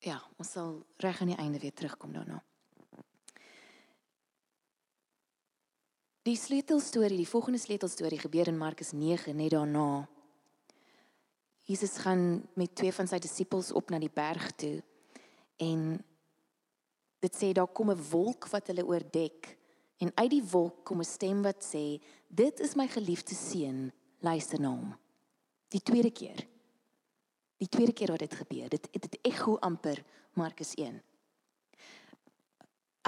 Ja, 0.07 0.21
ons 0.39 0.53
sal 0.55 0.77
reg 1.03 1.19
aan 1.21 1.33
die 1.33 1.41
einde 1.43 1.59
weer 1.59 1.75
terugkom 1.75 2.13
daarna. 2.15 2.39
Die 6.29 6.37
sleutelstorie, 6.37 7.17
die 7.17 7.29
volgende 7.29 7.59
sleutelstorie 7.59 8.19
gebeur 8.21 8.51
in 8.51 8.59
Markus 8.61 8.91
9 8.93 9.33
net 9.37 9.55
daarna. 9.55 10.09
Jesus 11.65 11.95
gaan 12.05 12.43
met 12.53 12.75
twee 12.77 12.93
van 12.93 13.09
sy 13.09 13.17
disippels 13.25 13.71
op 13.73 13.89
na 13.89 14.01
die 14.03 14.13
berg 14.13 14.51
toe 14.61 14.75
en 15.65 15.87
dit 17.25 17.39
sê 17.39 17.49
daar 17.57 17.73
kom 17.73 17.95
'n 17.95 18.05
wolk 18.11 18.51
wat 18.53 18.69
hulle 18.69 18.85
oordek 18.85 19.57
en 20.05 20.13
uit 20.15 20.31
die 20.31 20.45
wolk 20.53 20.85
kom 20.85 21.01
'n 21.01 21.09
stem 21.17 21.41
wat 21.43 21.65
sê 21.65 21.97
dit 22.29 22.61
is 22.61 22.77
my 22.77 22.89
geliefde 22.89 23.35
seun 23.35 23.91
luister 24.21 24.61
na 24.61 24.69
hom. 24.69 24.97
Die 25.69 25.83
tweede 25.83 26.11
keer. 26.11 26.47
Die 27.57 27.69
tweede 27.69 27.93
keer 27.93 28.11
wat 28.11 28.21
dit 28.21 28.35
gebeur, 28.35 28.69
dit 28.69 28.89
dit 28.93 29.19
ekho 29.23 29.57
amper 29.57 30.05
Markus 30.35 30.75
1. 30.75 31.03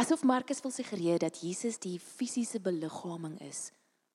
Asof 0.00 0.22
Markus 0.22 0.60
wil 0.60 0.70
suggereer 0.70 1.18
dat 1.18 1.40
Jesus 1.40 1.76
die 1.78 1.98
fisiese 2.00 2.60
beliggaaming 2.60 3.34
is 3.44 3.68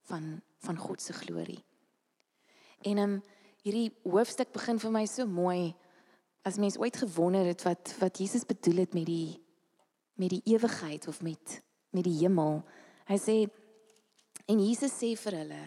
van 0.09 0.41
van 0.57 0.77
God 0.77 1.01
se 1.01 1.13
glorie. 1.13 1.61
En 2.81 2.97
um, 2.97 3.11
hierdie 3.61 3.91
hoofstuk 4.01 4.49
begin 4.55 4.79
vir 4.81 4.93
my 4.95 5.03
so 5.05 5.27
mooi 5.29 5.75
as 6.41 6.57
mens 6.57 6.79
ooit 6.81 6.97
gewonder 6.97 7.45
het 7.45 7.61
wat 7.67 7.91
wat 7.99 8.17
Jesus 8.17 8.47
bedoel 8.49 8.81
het 8.81 8.95
met 8.97 9.05
die 9.05 9.37
met 10.17 10.33
die 10.33 10.41
ewigheid 10.55 11.05
of 11.07 11.21
met 11.21 11.59
met 11.93 12.07
die 12.07 12.17
hemel. 12.17 12.63
Hy 13.05 13.17
sê 13.21 13.35
en 14.49 14.63
Jesus 14.63 14.95
sê 14.95 15.11
vir 15.13 15.37
hulle 15.43 15.63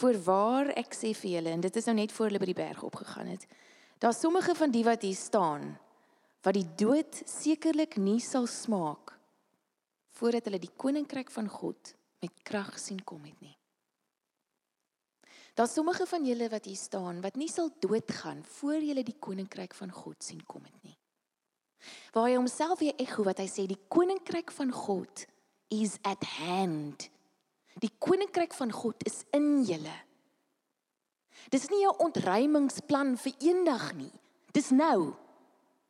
Voorwaar 0.00 0.72
ek 0.82 0.98
sê 0.98 1.12
vir 1.20 1.36
julle 1.36 1.52
en 1.54 1.62
dit 1.62 1.78
is 1.78 1.86
nou 1.86 1.94
net 2.00 2.14
voor 2.16 2.26
hulle 2.26 2.40
by 2.42 2.50
die 2.50 2.58
berg 2.58 2.82
opgegaan 2.90 3.30
het. 3.30 3.46
Daar 4.02 4.18
sommige 4.18 4.58
van 4.58 4.74
die 4.74 4.82
wat 4.88 5.06
hier 5.06 5.20
staan 5.20 5.76
wat 6.42 6.58
die 6.58 6.66
dood 6.82 7.22
sekerlik 7.22 8.00
nie 8.02 8.18
sal 8.24 8.50
smaak 8.50 9.14
voordat 10.18 10.48
hulle 10.48 10.58
die 10.58 10.74
koninkryk 10.76 11.30
van 11.30 11.48
God 11.48 11.94
met 12.22 12.42
krag 12.42 12.74
sien 12.80 13.00
kom 13.06 13.22
het 13.28 13.38
nie. 13.40 13.54
Daar's 15.58 15.74
sommige 15.74 16.06
van 16.06 16.26
julle 16.26 16.48
wat 16.50 16.66
hier 16.70 16.78
staan 16.78 17.20
wat 17.22 17.38
nie 17.38 17.50
sal 17.50 17.70
doodgaan 17.82 18.44
voor 18.58 18.82
julle 18.82 19.02
die 19.06 19.16
koninkryk 19.18 19.74
van 19.74 19.90
God 19.94 20.22
sien 20.22 20.42
kom 20.46 20.64
het 20.66 20.82
nie. 20.86 20.96
Waar 22.14 22.28
hy 22.28 22.36
homself 22.36 22.82
weer 22.82 22.98
ekho 22.98 23.24
wat 23.26 23.42
hy 23.42 23.46
sê 23.50 23.66
die 23.70 23.80
koninkryk 23.90 24.50
van 24.54 24.72
God 24.74 25.24
is 25.74 25.98
at 26.06 26.24
hand. 26.38 27.08
Die 27.78 27.90
koninkryk 28.02 28.54
van 28.58 28.74
God 28.74 29.02
is 29.06 29.22
in 29.34 29.62
julle. 29.66 29.94
Dis 31.50 31.68
nie 31.70 31.86
'n 31.86 31.98
ontruimingsplan 32.06 33.16
vir 33.16 33.34
eendag 33.38 33.94
nie. 33.94 34.12
Dis 34.52 34.70
nou. 34.70 35.14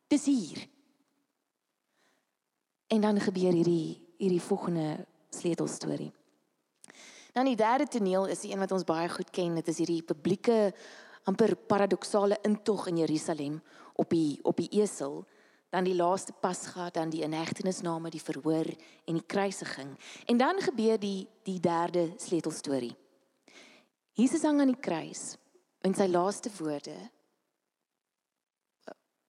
Dis 0.07 0.25
hier. 0.25 0.67
En 2.87 3.01
dan 3.01 3.19
gebeur 3.19 3.53
hierdie 3.53 4.08
hierdie 4.19 4.41
volgende 4.43 5.05
sleutelstorie. 5.31 6.11
Dan 7.33 7.47
die 7.47 7.55
derde 7.55 7.87
toneel 7.87 8.27
is 8.27 8.43
die 8.43 8.51
een 8.51 8.59
wat 8.59 8.73
ons 8.75 8.87
baie 8.87 9.09
goed 9.09 9.29
ken. 9.31 9.55
Dit 9.55 9.69
is 9.71 9.79
hierdie 9.79 10.03
publieke 10.03 10.73
amper 11.29 11.55
paradoksale 11.55 12.39
intog 12.47 12.87
in 12.89 12.99
Jerusalem 13.03 13.59
op 13.99 14.09
die 14.11 14.39
op 14.43 14.57
die 14.57 14.69
esel 14.81 15.21
dan 15.69 15.85
die 15.85 15.93
laaste 15.93 16.33
pasga, 16.41 16.87
dan 16.89 17.11
die 17.13 17.21
inhegtenisname, 17.21 18.09
die 18.09 18.23
verhoor 18.23 18.65
en 19.05 19.19
die 19.19 19.25
kruisiging. 19.25 19.91
En 20.25 20.37
dan 20.37 20.61
gebeur 20.65 20.97
die 20.97 21.27
die 21.45 21.59
derde 21.61 22.13
sleutelstorie. 22.17 22.95
Jesus 24.17 24.43
hang 24.43 24.59
aan 24.59 24.73
die 24.73 24.81
kruis 24.81 25.37
en 25.85 25.93
sy 25.95 26.09
laaste 26.09 26.49
woorde 26.57 26.97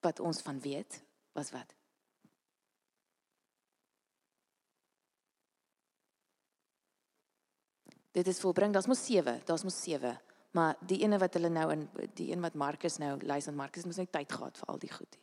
wat 0.00 0.20
ons 0.24 0.40
van 0.42 0.56
weet 0.64 1.02
was 1.36 1.52
wat? 1.52 1.79
Dit 8.10 8.26
is 8.26 8.40
volbring, 8.42 8.72
daar's 8.72 8.88
mos 8.90 9.04
7, 9.06 9.40
daar's 9.46 9.62
mos 9.62 9.82
7. 9.82 10.20
Maar 10.50 10.76
die 10.82 10.98
ene 11.04 11.18
wat 11.18 11.36
hulle 11.38 11.48
nou 11.48 11.68
in 11.72 11.84
die 12.18 12.30
een 12.32 12.42
wat 12.42 12.54
Markus 12.58 12.98
nou 12.98 13.14
luister, 13.22 13.54
Markus 13.54 13.86
mos 13.86 14.00
net 14.02 14.10
tyd 14.12 14.32
gehad 14.32 14.58
vir 14.58 14.72
al 14.72 14.80
die 14.82 14.90
goed. 14.92 15.18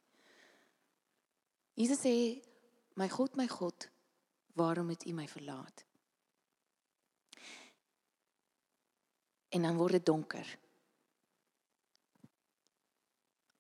Jesus 1.76 2.00
sê, 2.00 2.41
"My 2.95 3.10
God, 3.10 3.36
my 3.36 3.47
God, 3.47 3.89
waarom 4.56 4.89
het 4.89 5.06
U 5.06 5.13
my 5.13 5.28
verlaat?" 5.28 5.86
En 9.50 9.62
dan 9.62 9.76
word 9.76 9.91
dit 9.91 10.06
donker. 10.06 10.58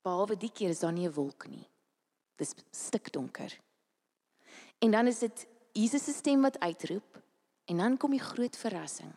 Behalwe 0.01 0.37
die 0.37 0.51
keer 0.51 0.69
is 0.69 0.79
daar 0.79 0.93
nie 0.93 1.07
'n 1.07 1.13
wolk 1.13 1.47
nie. 1.47 1.67
Dis 2.35 2.55
stikdonker. 2.71 3.59
En 4.79 4.91
dan 4.91 5.07
is 5.07 5.19
dit 5.19 5.47
Jesus 5.73 6.03
se 6.03 6.13
stem 6.13 6.41
wat 6.41 6.59
uitroep 6.59 7.23
en 7.67 7.77
dan 7.83 7.97
kom 7.97 8.13
die 8.15 8.23
groot 8.23 8.57
verrassing. 8.57 9.13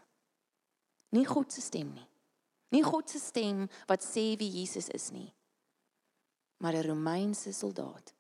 Nie 1.14 1.26
God 1.26 1.52
se 1.52 1.62
stem 1.62 1.92
nie. 1.94 2.06
Nie 2.70 2.84
God 2.86 3.10
se 3.10 3.18
stem 3.18 3.66
wat 3.90 4.04
sê 4.06 4.36
wie 4.38 4.50
Jesus 4.60 4.88
is 4.94 5.10
nie. 5.10 5.30
Maar 6.58 6.74
'n 6.74 6.86
Romeinse 6.86 7.52
soldaat 7.52 8.14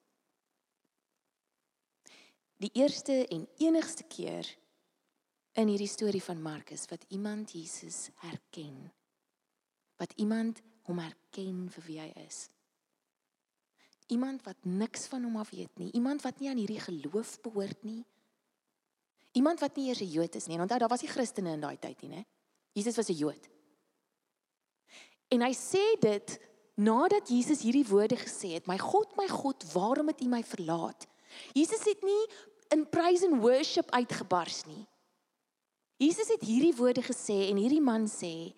die 2.60 2.70
eerste 2.76 3.26
en 3.32 3.46
enigste 3.56 4.04
keer 4.04 4.44
in 5.56 5.70
hierdie 5.72 5.88
storie 5.88 6.22
van 6.22 6.42
Markus 6.44 6.84
wat 6.90 7.06
iemand 7.08 7.54
Jesus 7.56 8.10
herken. 8.20 8.90
Wat 9.96 10.12
iemand 10.20 10.60
hom 10.88 11.00
herken 11.00 11.68
vir 11.72 11.86
wie 11.86 11.98
hy 12.02 12.10
is. 12.26 12.48
Iemand 14.12 14.44
wat 14.44 14.68
niks 14.68 15.06
van 15.08 15.24
hom 15.24 15.38
af 15.40 15.54
weet 15.54 15.80
nie, 15.80 15.88
iemand 15.96 16.24
wat 16.26 16.40
nie 16.40 16.50
aan 16.50 16.60
hierdie 16.60 16.82
geloof 16.82 17.38
behoort 17.40 17.84
nie. 17.86 18.02
Iemand 19.32 19.60
wat 19.60 19.76
nie 19.76 19.88
eers 19.88 20.00
'n 20.00 20.10
Jood 20.10 20.34
is 20.34 20.46
nie. 20.46 20.58
Onthou, 20.58 20.78
daar 20.78 20.88
was 20.88 21.02
nie 21.02 21.10
Christene 21.10 21.52
in 21.52 21.60
daai 21.60 21.78
tyd 21.78 22.02
nie, 22.02 22.10
né? 22.10 22.24
Jesus 22.72 22.96
was 22.96 23.08
'n 23.08 23.14
Jood. 23.14 23.48
En 25.28 25.40
hy 25.40 25.52
sê 25.54 25.98
dit 26.00 26.40
nadat 26.74 27.28
Jesus 27.28 27.62
hierdie 27.62 27.86
woorde 27.86 28.16
gesê 28.16 28.54
het: 28.54 28.66
"My 28.66 28.78
God, 28.78 29.16
my 29.16 29.28
God, 29.28 29.72
waarom 29.72 30.06
het 30.06 30.20
U 30.20 30.26
my 30.26 30.42
verlaat?" 30.42 31.06
Jesus 31.52 31.84
het 31.84 32.02
nie 32.02 32.26
in 32.68 32.88
praise 32.88 33.26
and 33.26 33.42
worship 33.42 33.90
uitgebars 33.90 34.64
nie. 34.64 34.86
Jesus 36.00 36.28
het 36.28 36.40
hierdie 36.40 36.74
woorde 36.74 37.02
gesê 37.02 37.50
en 37.50 37.56
hierdie 37.60 37.82
man 37.84 38.08
sê 38.08 38.54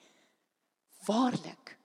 waarlik 1.06 1.76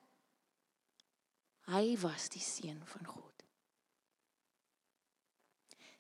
hy 1.68 1.98
was 2.00 2.30
die 2.30 2.44
seun 2.44 2.80
van 2.86 3.06
God. 3.06 3.44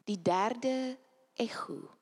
Die 0.07 0.21
derde 0.21 0.95
ekho. 1.35 1.96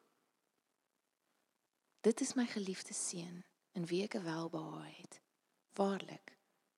Dit 2.05 2.21
is 2.21 2.35
my 2.37 2.45
geliefde 2.45 2.93
seun 2.93 3.39
in 3.73 3.85
wie 3.89 4.03
ek 4.05 4.19
welbehae 4.21 4.91
het. 4.93 5.15
Waarlik, 5.73 6.35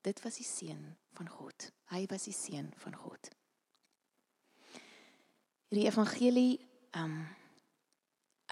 dit 0.08 0.22
was 0.24 0.38
die 0.40 0.48
seun 0.48 0.94
van 1.18 1.28
God. 1.28 1.66
Hy 1.92 2.06
was 2.08 2.30
die 2.30 2.36
seun 2.36 2.70
van 2.80 2.96
God. 2.96 3.28
Hierdie 5.68 5.90
evangelie 5.90 6.54
um 6.96 7.20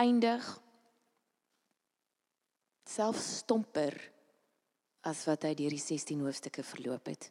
eindig 0.04 0.44
self 2.92 3.24
stomper 3.24 3.96
as 5.08 5.24
wat 5.30 5.48
hy 5.48 5.56
deur 5.56 5.72
die 5.72 5.80
16 5.80 6.28
hoofstukke 6.28 6.66
verloop 6.76 7.08
het. 7.08 7.30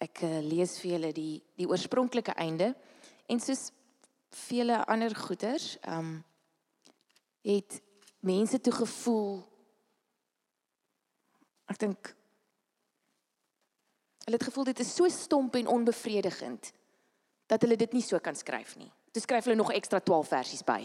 Ek 0.00 0.24
uh, 0.24 0.38
lees 0.40 0.78
vir 0.80 0.94
julle 0.94 1.12
die 1.12 1.34
die 1.60 1.68
oorspronklike 1.68 2.32
einde 2.40 2.72
en 3.28 3.44
soos 3.44 3.68
vele 4.46 4.80
ander 4.88 5.12
goeters, 5.12 5.74
um 5.84 6.16
het 7.44 7.84
mense 8.20 8.60
toe 8.60 8.72
gevoel 8.72 9.44
ek 11.66 11.78
dink 11.78 12.16
hulle 14.26 14.38
het 14.38 14.48
gevoel 14.48 14.64
dit 14.64 14.80
is 14.82 14.94
so 14.94 15.08
stomp 15.08 15.54
en 15.54 15.66
onbevredigend 15.66 16.72
dat 17.46 17.62
hulle 17.62 17.76
dit 17.78 17.92
nie 17.94 18.02
so 18.02 18.18
kan 18.18 18.34
skryf 18.34 18.74
nie. 18.76 18.90
Toe 19.14 19.22
skryf 19.22 19.46
hulle 19.46 19.58
nog 19.58 19.72
ekstra 19.74 20.00
12 20.02 20.28
versies 20.28 20.64
by 20.66 20.82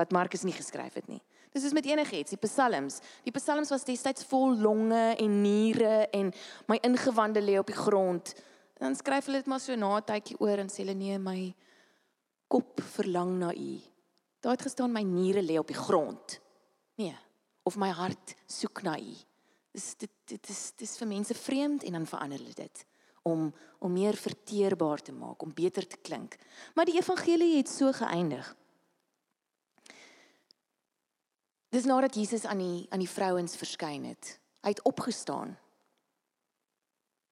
wat 0.00 0.12
Markus 0.16 0.42
nie 0.48 0.54
geskryf 0.56 0.94
het 0.96 1.08
nie. 1.08 1.20
Dis 1.52 1.66
is 1.68 1.74
met 1.76 1.84
enigiets, 1.84 2.32
die 2.32 2.40
psalms. 2.40 3.02
Die 3.26 3.32
psalms 3.36 3.68
was 3.68 3.84
destyds 3.84 4.24
vol 4.24 4.56
longe 4.56 5.02
en 5.20 5.34
niere 5.42 6.06
en 6.16 6.30
my 6.70 6.78
ingewande 6.80 7.42
lê 7.44 7.58
op 7.60 7.68
die 7.68 7.76
grond. 7.76 8.32
Dan 8.80 8.96
skryf 8.96 9.28
hulle 9.28 9.42
dit 9.42 9.50
maar 9.52 9.60
so 9.60 9.76
na 9.76 9.98
'n 9.98 10.04
tydjie 10.08 10.38
oor 10.40 10.58
en 10.58 10.72
sê 10.72 10.80
hulle 10.80 10.94
nee, 10.94 11.18
my 11.18 11.54
kop 12.48 12.80
verlang 12.80 13.38
na 13.38 13.52
U. 13.52 13.80
Daar 14.40 14.56
het 14.56 14.62
gestaan 14.62 14.92
my 14.92 15.02
niere 15.02 15.42
lê 15.42 15.58
op 15.58 15.66
die 15.66 15.76
grond. 15.76 16.40
Nee, 17.02 17.18
of 17.62 17.76
my 17.76 17.90
hart 17.90 18.34
soek 18.46 18.82
na 18.86 18.94
U. 18.98 19.14
Dis 19.74 19.94
dit 19.98 20.10
dit 20.30 20.48
is 20.48 20.62
dis 20.78 20.96
vir 21.00 21.08
mense 21.10 21.34
vreemd 21.34 21.84
en 21.88 21.98
dan 21.98 22.06
verander 22.06 22.38
hulle 22.38 22.54
dit 22.54 22.86
om 23.26 23.48
om 23.82 23.92
meer 23.92 24.14
verteerbaar 24.18 25.02
te 25.02 25.12
maak, 25.12 25.42
om 25.42 25.54
beter 25.54 25.86
te 25.86 25.96
klink. 25.96 26.36
Maar 26.74 26.86
die 26.86 26.98
evangelie 26.98 27.56
het 27.56 27.70
so 27.70 27.90
geëindig. 27.92 28.46
Dis 31.74 31.88
nadat 31.88 32.14
Jesus 32.14 32.44
aan 32.44 32.62
die 32.62 32.86
aan 32.90 33.02
die 33.02 33.10
vrouens 33.10 33.56
verskyn 33.58 34.06
het. 34.06 34.38
Hy 34.62 34.74
het 34.76 34.84
opgestaan. 34.86 35.56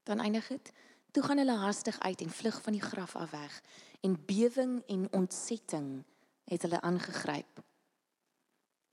Dan 0.03 0.21
eindig 0.21 0.49
dit. 0.51 0.73
Toe 1.15 1.23
gaan 1.23 1.39
hulle 1.39 1.59
hastig 1.63 2.01
uit 2.01 2.21
en 2.21 2.31
vlug 2.31 2.63
van 2.63 2.75
die 2.75 2.83
graf 2.83 3.17
af 3.17 3.31
weg 3.31 3.63
en 4.01 4.19
bewing 4.27 4.81
en 4.87 5.09
ontsetting 5.13 5.91
het 6.51 6.63
hulle 6.63 6.81
aangegryp. 6.81 7.63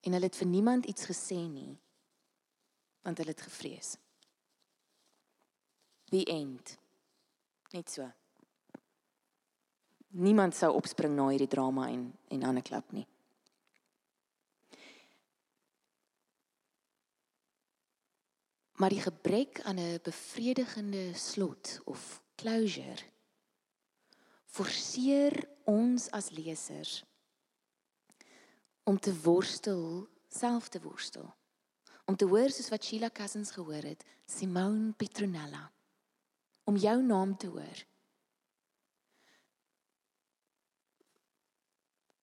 En 0.07 0.15
hulle 0.15 0.29
het 0.29 0.39
vir 0.39 0.47
niemand 0.47 0.87
iets 0.87 1.09
gesê 1.09 1.41
nie 1.51 1.75
want 3.07 3.21
hulle 3.21 3.31
het 3.31 3.41
gevrees. 3.41 3.93
The 6.11 6.25
end. 6.27 6.73
Net 7.71 7.91
so. 7.91 8.03
Niemand 10.07 10.55
sou 10.55 10.73
opspring 10.75 11.15
na 11.15 11.29
hierdie 11.31 11.47
drama 11.47 11.85
en 11.87 12.09
en 12.35 12.43
ander 12.43 12.65
klap 12.67 12.91
nie. 12.91 13.05
Maar 18.75 18.91
die 18.91 19.01
gebrek 19.01 19.61
aan 19.63 19.79
'n 19.79 19.99
bevredigende 20.03 21.13
slot 21.13 21.79
of 21.85 22.21
closure 22.35 23.03
forceer 24.45 25.47
ons 25.63 26.11
as 26.11 26.29
lesers 26.29 27.03
om 28.87 28.99
te 28.99 29.21
worstel, 29.21 30.07
self 30.27 30.69
te 30.69 30.79
worstel. 30.81 31.35
Om 32.05 32.15
te 32.15 32.25
hoor 32.25 32.49
soos 32.49 32.69
wat 32.71 32.85
Sheila 32.85 33.09
Cousins 33.11 33.51
gehoor 33.51 33.83
het, 33.83 34.05
Simone 34.25 34.93
Petronella. 34.95 35.65
Om 36.63 36.79
jou 36.79 37.03
naam 37.03 37.37
te 37.37 37.47
hoor. 37.51 37.83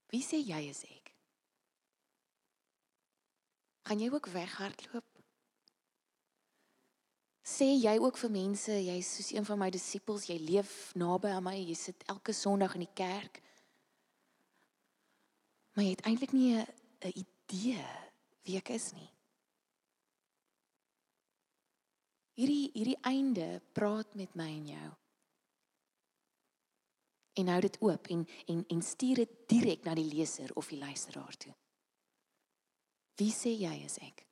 Wie 0.08 0.22
sê 0.24 0.40
jy 0.40 0.62
is 0.70 0.80
ek? 0.88 1.12
Gaan 3.84 4.00
jy 4.00 4.08
ook 4.14 4.32
weghardloop? 4.32 5.04
sê 7.44 7.66
jy 7.76 7.98
ook 8.00 8.16
vir 8.16 8.30
mense 8.32 8.72
jy's 8.72 9.08
soos 9.18 9.26
een 9.34 9.44
van 9.44 9.58
my 9.60 9.66
disippels 9.70 10.24
jy 10.30 10.38
leef 10.40 10.70
naby 10.96 11.28
aan 11.28 11.44
my 11.44 11.58
jy 11.58 11.74
sit 11.76 12.06
elke 12.08 12.32
sonderdag 12.32 12.78
in 12.78 12.86
die 12.86 12.94
kerk 12.96 13.42
maar 15.74 15.84
jy 15.84 15.90
het 15.90 16.06
eintlik 16.06 16.32
nie 16.32 16.56
'n 16.56 17.12
idee 17.14 17.86
wie 18.44 18.56
ek 18.56 18.70
is 18.70 18.92
nie 18.92 19.10
hierdie 22.34 22.70
hierdie 22.74 23.00
einde 23.02 23.62
praat 23.72 24.14
met 24.14 24.34
my 24.34 24.50
en 24.50 24.66
jou 24.66 24.92
En 27.34 27.46
hou 27.46 27.60
dit 27.60 27.76
oop 27.80 28.06
en 28.06 28.28
en 28.46 28.64
en 28.66 28.82
stuur 28.82 29.14
dit 29.14 29.30
direk 29.46 29.82
na 29.84 29.94
die 29.94 30.06
leser 30.06 30.50
of 30.54 30.68
die 30.70 30.78
luisteraar 30.78 31.36
toe. 31.36 31.54
Wie 33.18 33.32
sê 33.34 33.50
jy 33.58 33.74
is 33.84 33.98
ek? 33.98 34.22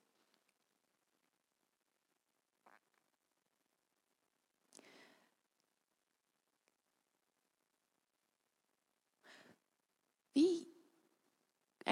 Wie 10.33 10.72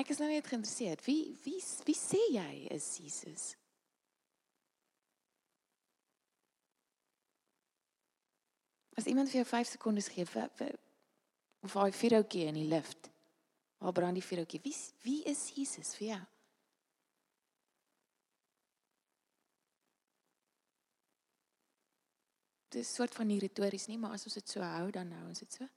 Ek 0.02 0.10
is 0.10 0.18
nou 0.18 0.30
net 0.32 0.48
geïnteresseerd. 0.50 1.04
Wie 1.06 1.36
wie 1.44 1.60
wie 1.86 1.98
sê 1.98 2.22
jy 2.34 2.54
is 2.74 2.88
Jesus? 2.98 3.52
As 8.98 9.06
iemand 9.06 9.30
vir 9.30 9.42
jou 9.42 9.48
5 9.50 9.70
sekondes 9.76 10.10
gee, 10.14 10.26
of 11.62 11.74
hy 11.78 11.90
vir 11.94 12.16
jou 12.18 12.24
gee 12.34 12.50
in 12.50 12.58
die 12.58 12.70
lift. 12.70 13.12
Waar 13.82 13.94
brand 13.98 14.18
die 14.18 14.26
vuurtjie? 14.26 14.62
Wie 14.66 14.76
wie 15.06 15.20
is 15.30 15.50
Jesus 15.56 15.94
vir 16.00 16.08
jou? 16.08 16.22
Dit 22.72 22.82
is 22.86 22.94
soort 22.96 23.14
van 23.16 23.28
retories 23.40 23.86
nie, 23.92 23.98
maar 24.00 24.16
as 24.16 24.26
ons 24.26 24.38
dit 24.40 24.50
so 24.50 24.64
hou, 24.64 24.90
dan 24.96 25.12
hou 25.12 25.28
ons 25.28 25.44
dit 25.44 25.60
so. 25.60 25.68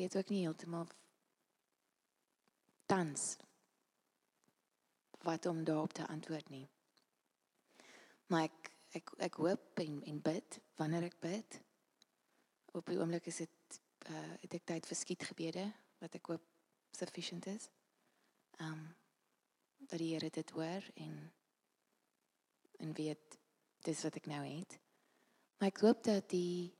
Weet 0.00 0.16
ook 0.16 0.32
nie 0.32 0.42
heeltemal 0.44 0.88
tans 2.88 3.36
wat 5.22 5.46
om 5.46 5.64
daarop 5.64 5.92
te 5.92 6.06
antwoord 6.06 6.48
nie. 6.48 6.68
Maar 8.26 8.48
ek 8.48 8.70
ek 8.98 9.12
ek 9.28 9.34
hoop 9.42 9.82
en 9.84 10.00
en 10.02 10.22
bid 10.22 10.60
wanneer 10.80 11.10
ek 11.10 11.18
bid. 11.20 11.60
Op 12.72 12.86
die 12.86 12.98
oomblik 12.98 13.26
is 13.30 13.42
dit 13.44 13.80
uh 14.10 14.32
het 14.40 14.56
ek 14.56 14.64
tyd 14.72 14.88
vir 14.88 14.98
skietgebede 14.98 15.66
wat 16.00 16.16
ek 16.16 16.32
hoop 16.32 16.46
sufficient 16.96 17.46
is. 17.46 17.68
Um 18.58 18.88
dat 19.90 19.98
die 19.98 20.12
Here 20.14 20.30
dit 20.30 20.50
hoor 20.56 20.88
en 20.94 21.32
en 22.80 22.92
weet 22.96 23.38
dis 23.84 24.02
wat 24.02 24.16
ek 24.16 24.26
nou 24.26 24.42
het. 24.46 24.78
Maar 25.58 25.68
ek 25.68 25.82
hoop 25.84 26.04
dat 26.04 26.28
die 26.32 26.72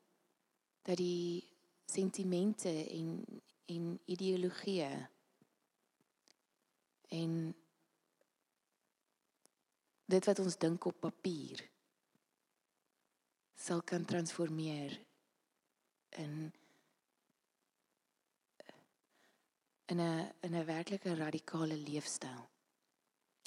dat 0.89 0.97
die 0.97 1.50
sentimente 1.91 2.73
en 2.99 3.09
en 3.71 3.91
ideologieë 4.11 4.93
en 7.19 7.35
dit 10.11 10.27
wat 10.31 10.39
ons 10.43 10.57
dink 10.59 10.87
op 10.91 10.99
papier 11.07 11.63
sal 13.61 13.83
kan 13.87 14.05
transformeer 14.05 14.97
in 16.23 16.53
in 19.91 20.01
'n 20.01 20.33
in 20.47 20.55
'n 20.55 20.65
werklike 20.65 21.15
radikale 21.15 21.77
leefstyl. 21.77 22.49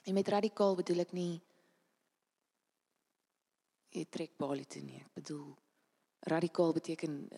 En 0.03 0.13
met 0.13 0.27
radikaal 0.27 0.75
bedoel 0.75 0.99
ek 0.99 1.11
nie 1.11 1.41
jy 3.89 4.05
trek 4.09 4.37
balie 4.37 4.65
toe 4.65 4.81
nie. 4.81 4.99
Ek 4.99 5.13
bedoel 5.13 5.57
radikaal 6.19 6.73
beteken 6.73 7.27
uh, 7.31 7.37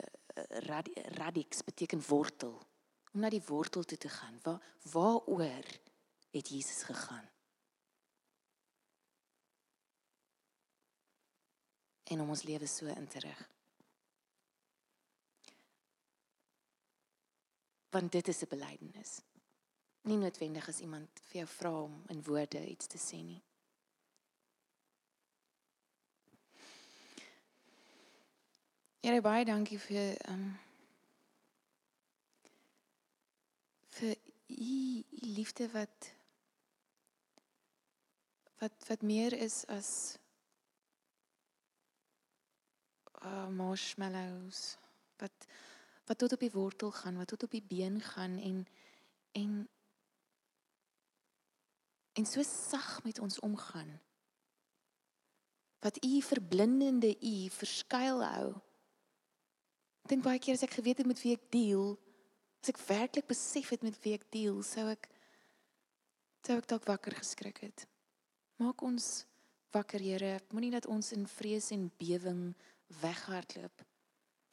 rad, 0.50 0.90
radix 0.94 1.64
beteken 1.64 2.08
wortel. 2.08 2.62
Om 3.14 3.20
na 3.20 3.30
die 3.30 3.44
wortel 3.48 3.84
toe 3.84 3.98
te 3.98 4.10
gaan. 4.10 4.40
Waar 4.44 4.62
waaroor 4.92 5.66
het 6.32 6.50
Jesus 6.50 6.84
gegaan? 6.84 7.30
En 12.04 12.22
om 12.22 12.30
ons 12.30 12.44
lewe 12.44 12.68
so 12.68 12.86
in 12.86 13.08
te 13.08 13.20
rig. 13.20 13.50
Want 17.90 18.12
dit 18.12 18.28
is 18.28 18.42
'n 18.42 18.48
belydenis. 18.50 19.22
Nie 20.02 20.18
noodwendig 20.18 20.68
as 20.68 20.80
iemand 20.80 21.10
vir 21.20 21.36
jou 21.36 21.48
vra 21.48 21.82
om 21.82 22.04
in 22.08 22.24
woorde 22.24 22.70
iets 22.70 22.88
te 22.88 22.98
sê 22.98 23.24
nie. 23.24 23.42
Here 29.06 29.22
baie 29.22 29.46
dankie 29.46 29.78
vir 29.78 30.16
ehm 30.26 30.32
um, 30.34 30.46
vir 33.98 34.16
u 34.50 34.78
liefde 35.36 35.68
wat 35.76 36.08
wat 38.64 38.88
wat 38.88 39.06
meer 39.06 39.38
is 39.38 39.60
as 39.78 39.92
uh, 43.22 43.46
marshmallows 43.62 44.66
wat 45.22 45.48
wat 46.10 46.18
tot 46.18 46.34
op 46.34 46.50
die 46.50 46.54
wortel 46.58 46.98
gaan, 46.98 47.22
wat 47.22 47.28
tot 47.28 47.46
op 47.46 47.54
die 47.54 47.66
been 47.78 48.02
gaan 48.02 48.42
en 48.42 48.68
en 49.38 49.56
en 52.18 52.26
so 52.26 52.42
sag 52.42 53.04
met 53.04 53.20
ons 53.20 53.40
omgaan. 53.40 54.00
Wat 55.80 56.06
u 56.06 56.22
verblindende 56.22 57.18
u 57.22 57.50
verskuil 57.50 58.26
hou 58.26 58.56
dink 60.10 60.24
baie 60.26 60.40
keer 60.42 60.58
as 60.58 60.64
ek 60.66 60.78
geweet 60.78 61.02
het 61.02 61.10
met 61.10 61.22
wie 61.24 61.34
ek 61.36 61.46
deel, 61.54 61.96
as 62.62 62.72
ek 62.74 62.82
werklik 62.88 63.28
besef 63.30 63.72
het 63.74 63.86
met 63.86 63.98
wie 64.04 64.14
ek 64.18 64.28
deel, 64.34 64.62
sou 64.66 64.88
ek 64.92 65.10
sou 66.46 66.60
ek 66.60 66.70
dalk 66.70 66.86
wakker 66.86 67.16
geskrik 67.18 67.64
het. 67.66 67.88
Maak 68.62 68.84
ons 68.86 69.26
wakker, 69.74 70.00
Here. 70.00 70.38
Moenie 70.54 70.72
dat 70.76 70.86
ons 70.86 71.12
in 71.16 71.26
vrees 71.28 71.72
en 71.74 71.90
bewering 71.98 72.54
weghardloop 73.02 73.86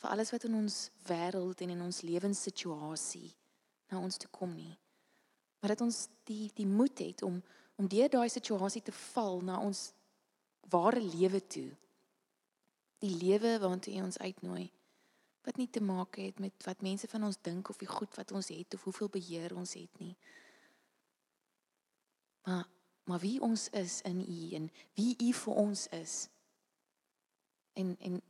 vir 0.03 0.11
alles 0.11 0.33
wat 0.35 0.49
in 0.49 0.57
ons 0.59 0.77
wêreld 1.07 1.61
en 1.63 1.75
in 1.77 1.83
ons 1.85 2.01
lewenssituasie 2.03 3.29
na 3.93 4.01
ons 4.01 4.17
toe 4.19 4.31
kom 4.35 4.51
nie. 4.57 4.73
Maar 5.61 5.77
dat 5.77 5.85
ons 5.85 6.09
die 6.27 6.49
die 6.57 6.67
moed 6.67 6.99
het 7.05 7.23
om 7.23 7.43
om 7.81 7.89
deur 7.89 8.11
daai 8.11 8.29
situasie 8.31 8.83
te 8.85 8.93
val 8.93 9.41
na 9.45 9.61
ons 9.63 9.91
ware 10.71 11.01
lewe 11.01 11.41
toe. 11.47 11.71
Die 13.03 13.15
lewe 13.21 13.59
waartoe 13.63 13.95
U 13.99 14.03
ons 14.09 14.19
uitnooi 14.19 14.71
wat 15.43 15.57
nie 15.57 15.71
te 15.71 15.83
maak 15.83 16.17
het 16.17 16.39
met 16.39 16.65
wat 16.65 16.83
mense 16.83 17.09
van 17.09 17.25
ons 17.25 17.41
dink 17.41 17.69
of 17.69 17.77
die 17.77 17.89
goed 17.89 18.15
wat 18.15 18.33
ons 18.33 18.49
het 18.49 18.75
of 18.75 18.85
hoeveel 18.85 19.09
beheer 19.09 19.55
ons 19.57 19.75
het 19.75 19.99
nie. 19.99 20.17
Maar 22.43 22.69
maar 23.05 23.19
wie 23.19 23.41
ons 23.41 23.69
is 23.69 24.01
in 24.07 24.21
U 24.21 24.51
en 24.55 24.71
wie 24.95 25.17
U 25.19 25.33
vir 25.33 25.55
ons 25.55 25.87
is. 25.89 26.29
En 27.73 27.97
en 27.99 28.23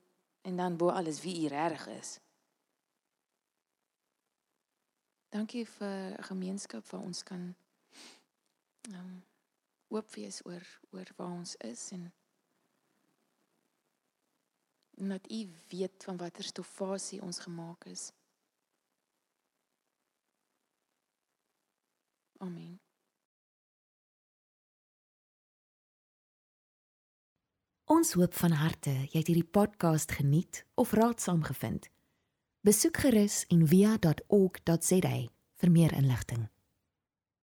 en 0.43 0.57
dan 0.57 0.77
bo 0.77 0.89
alles 0.89 1.21
wie 1.23 1.45
U 1.45 1.49
reg 1.49 1.87
is. 1.87 2.19
Dankie 5.29 5.67
vir 5.69 6.17
'n 6.19 6.23
gemeenskap 6.23 6.87
waar 6.87 7.01
ons 7.01 7.23
kan 7.23 7.55
ehm 8.81 8.99
um, 8.99 9.25
oop 9.89 10.15
wees 10.15 10.45
oor 10.45 10.81
oor 10.91 11.09
waar 11.17 11.31
ons 11.31 11.57
is 11.57 11.91
en 11.91 12.13
en 14.97 15.09
dat 15.09 15.31
u 15.31 15.49
weet 15.69 16.05
van 16.05 16.17
watter 16.17 16.45
stofasie 16.45 17.23
ons 17.23 17.39
gemaak 17.39 17.85
is. 17.85 18.13
Amen. 22.39 22.81
Ons 27.85 28.13
hoop 28.13 28.35
van 28.35 28.55
harte 28.57 28.91
jy 28.91 29.19
het 29.21 29.29
hierdie 29.29 29.51
podcast 29.59 30.13
geniet 30.13 30.65
of 30.75 30.93
raadsaam 30.97 31.43
gevind. 31.43 31.91
Besoek 32.63 32.97
gerus 33.05 33.45
en 33.51 33.67
via.ok.za 33.67 35.17
vir 35.63 35.71
meer 35.71 35.93
inligting. 35.93 36.52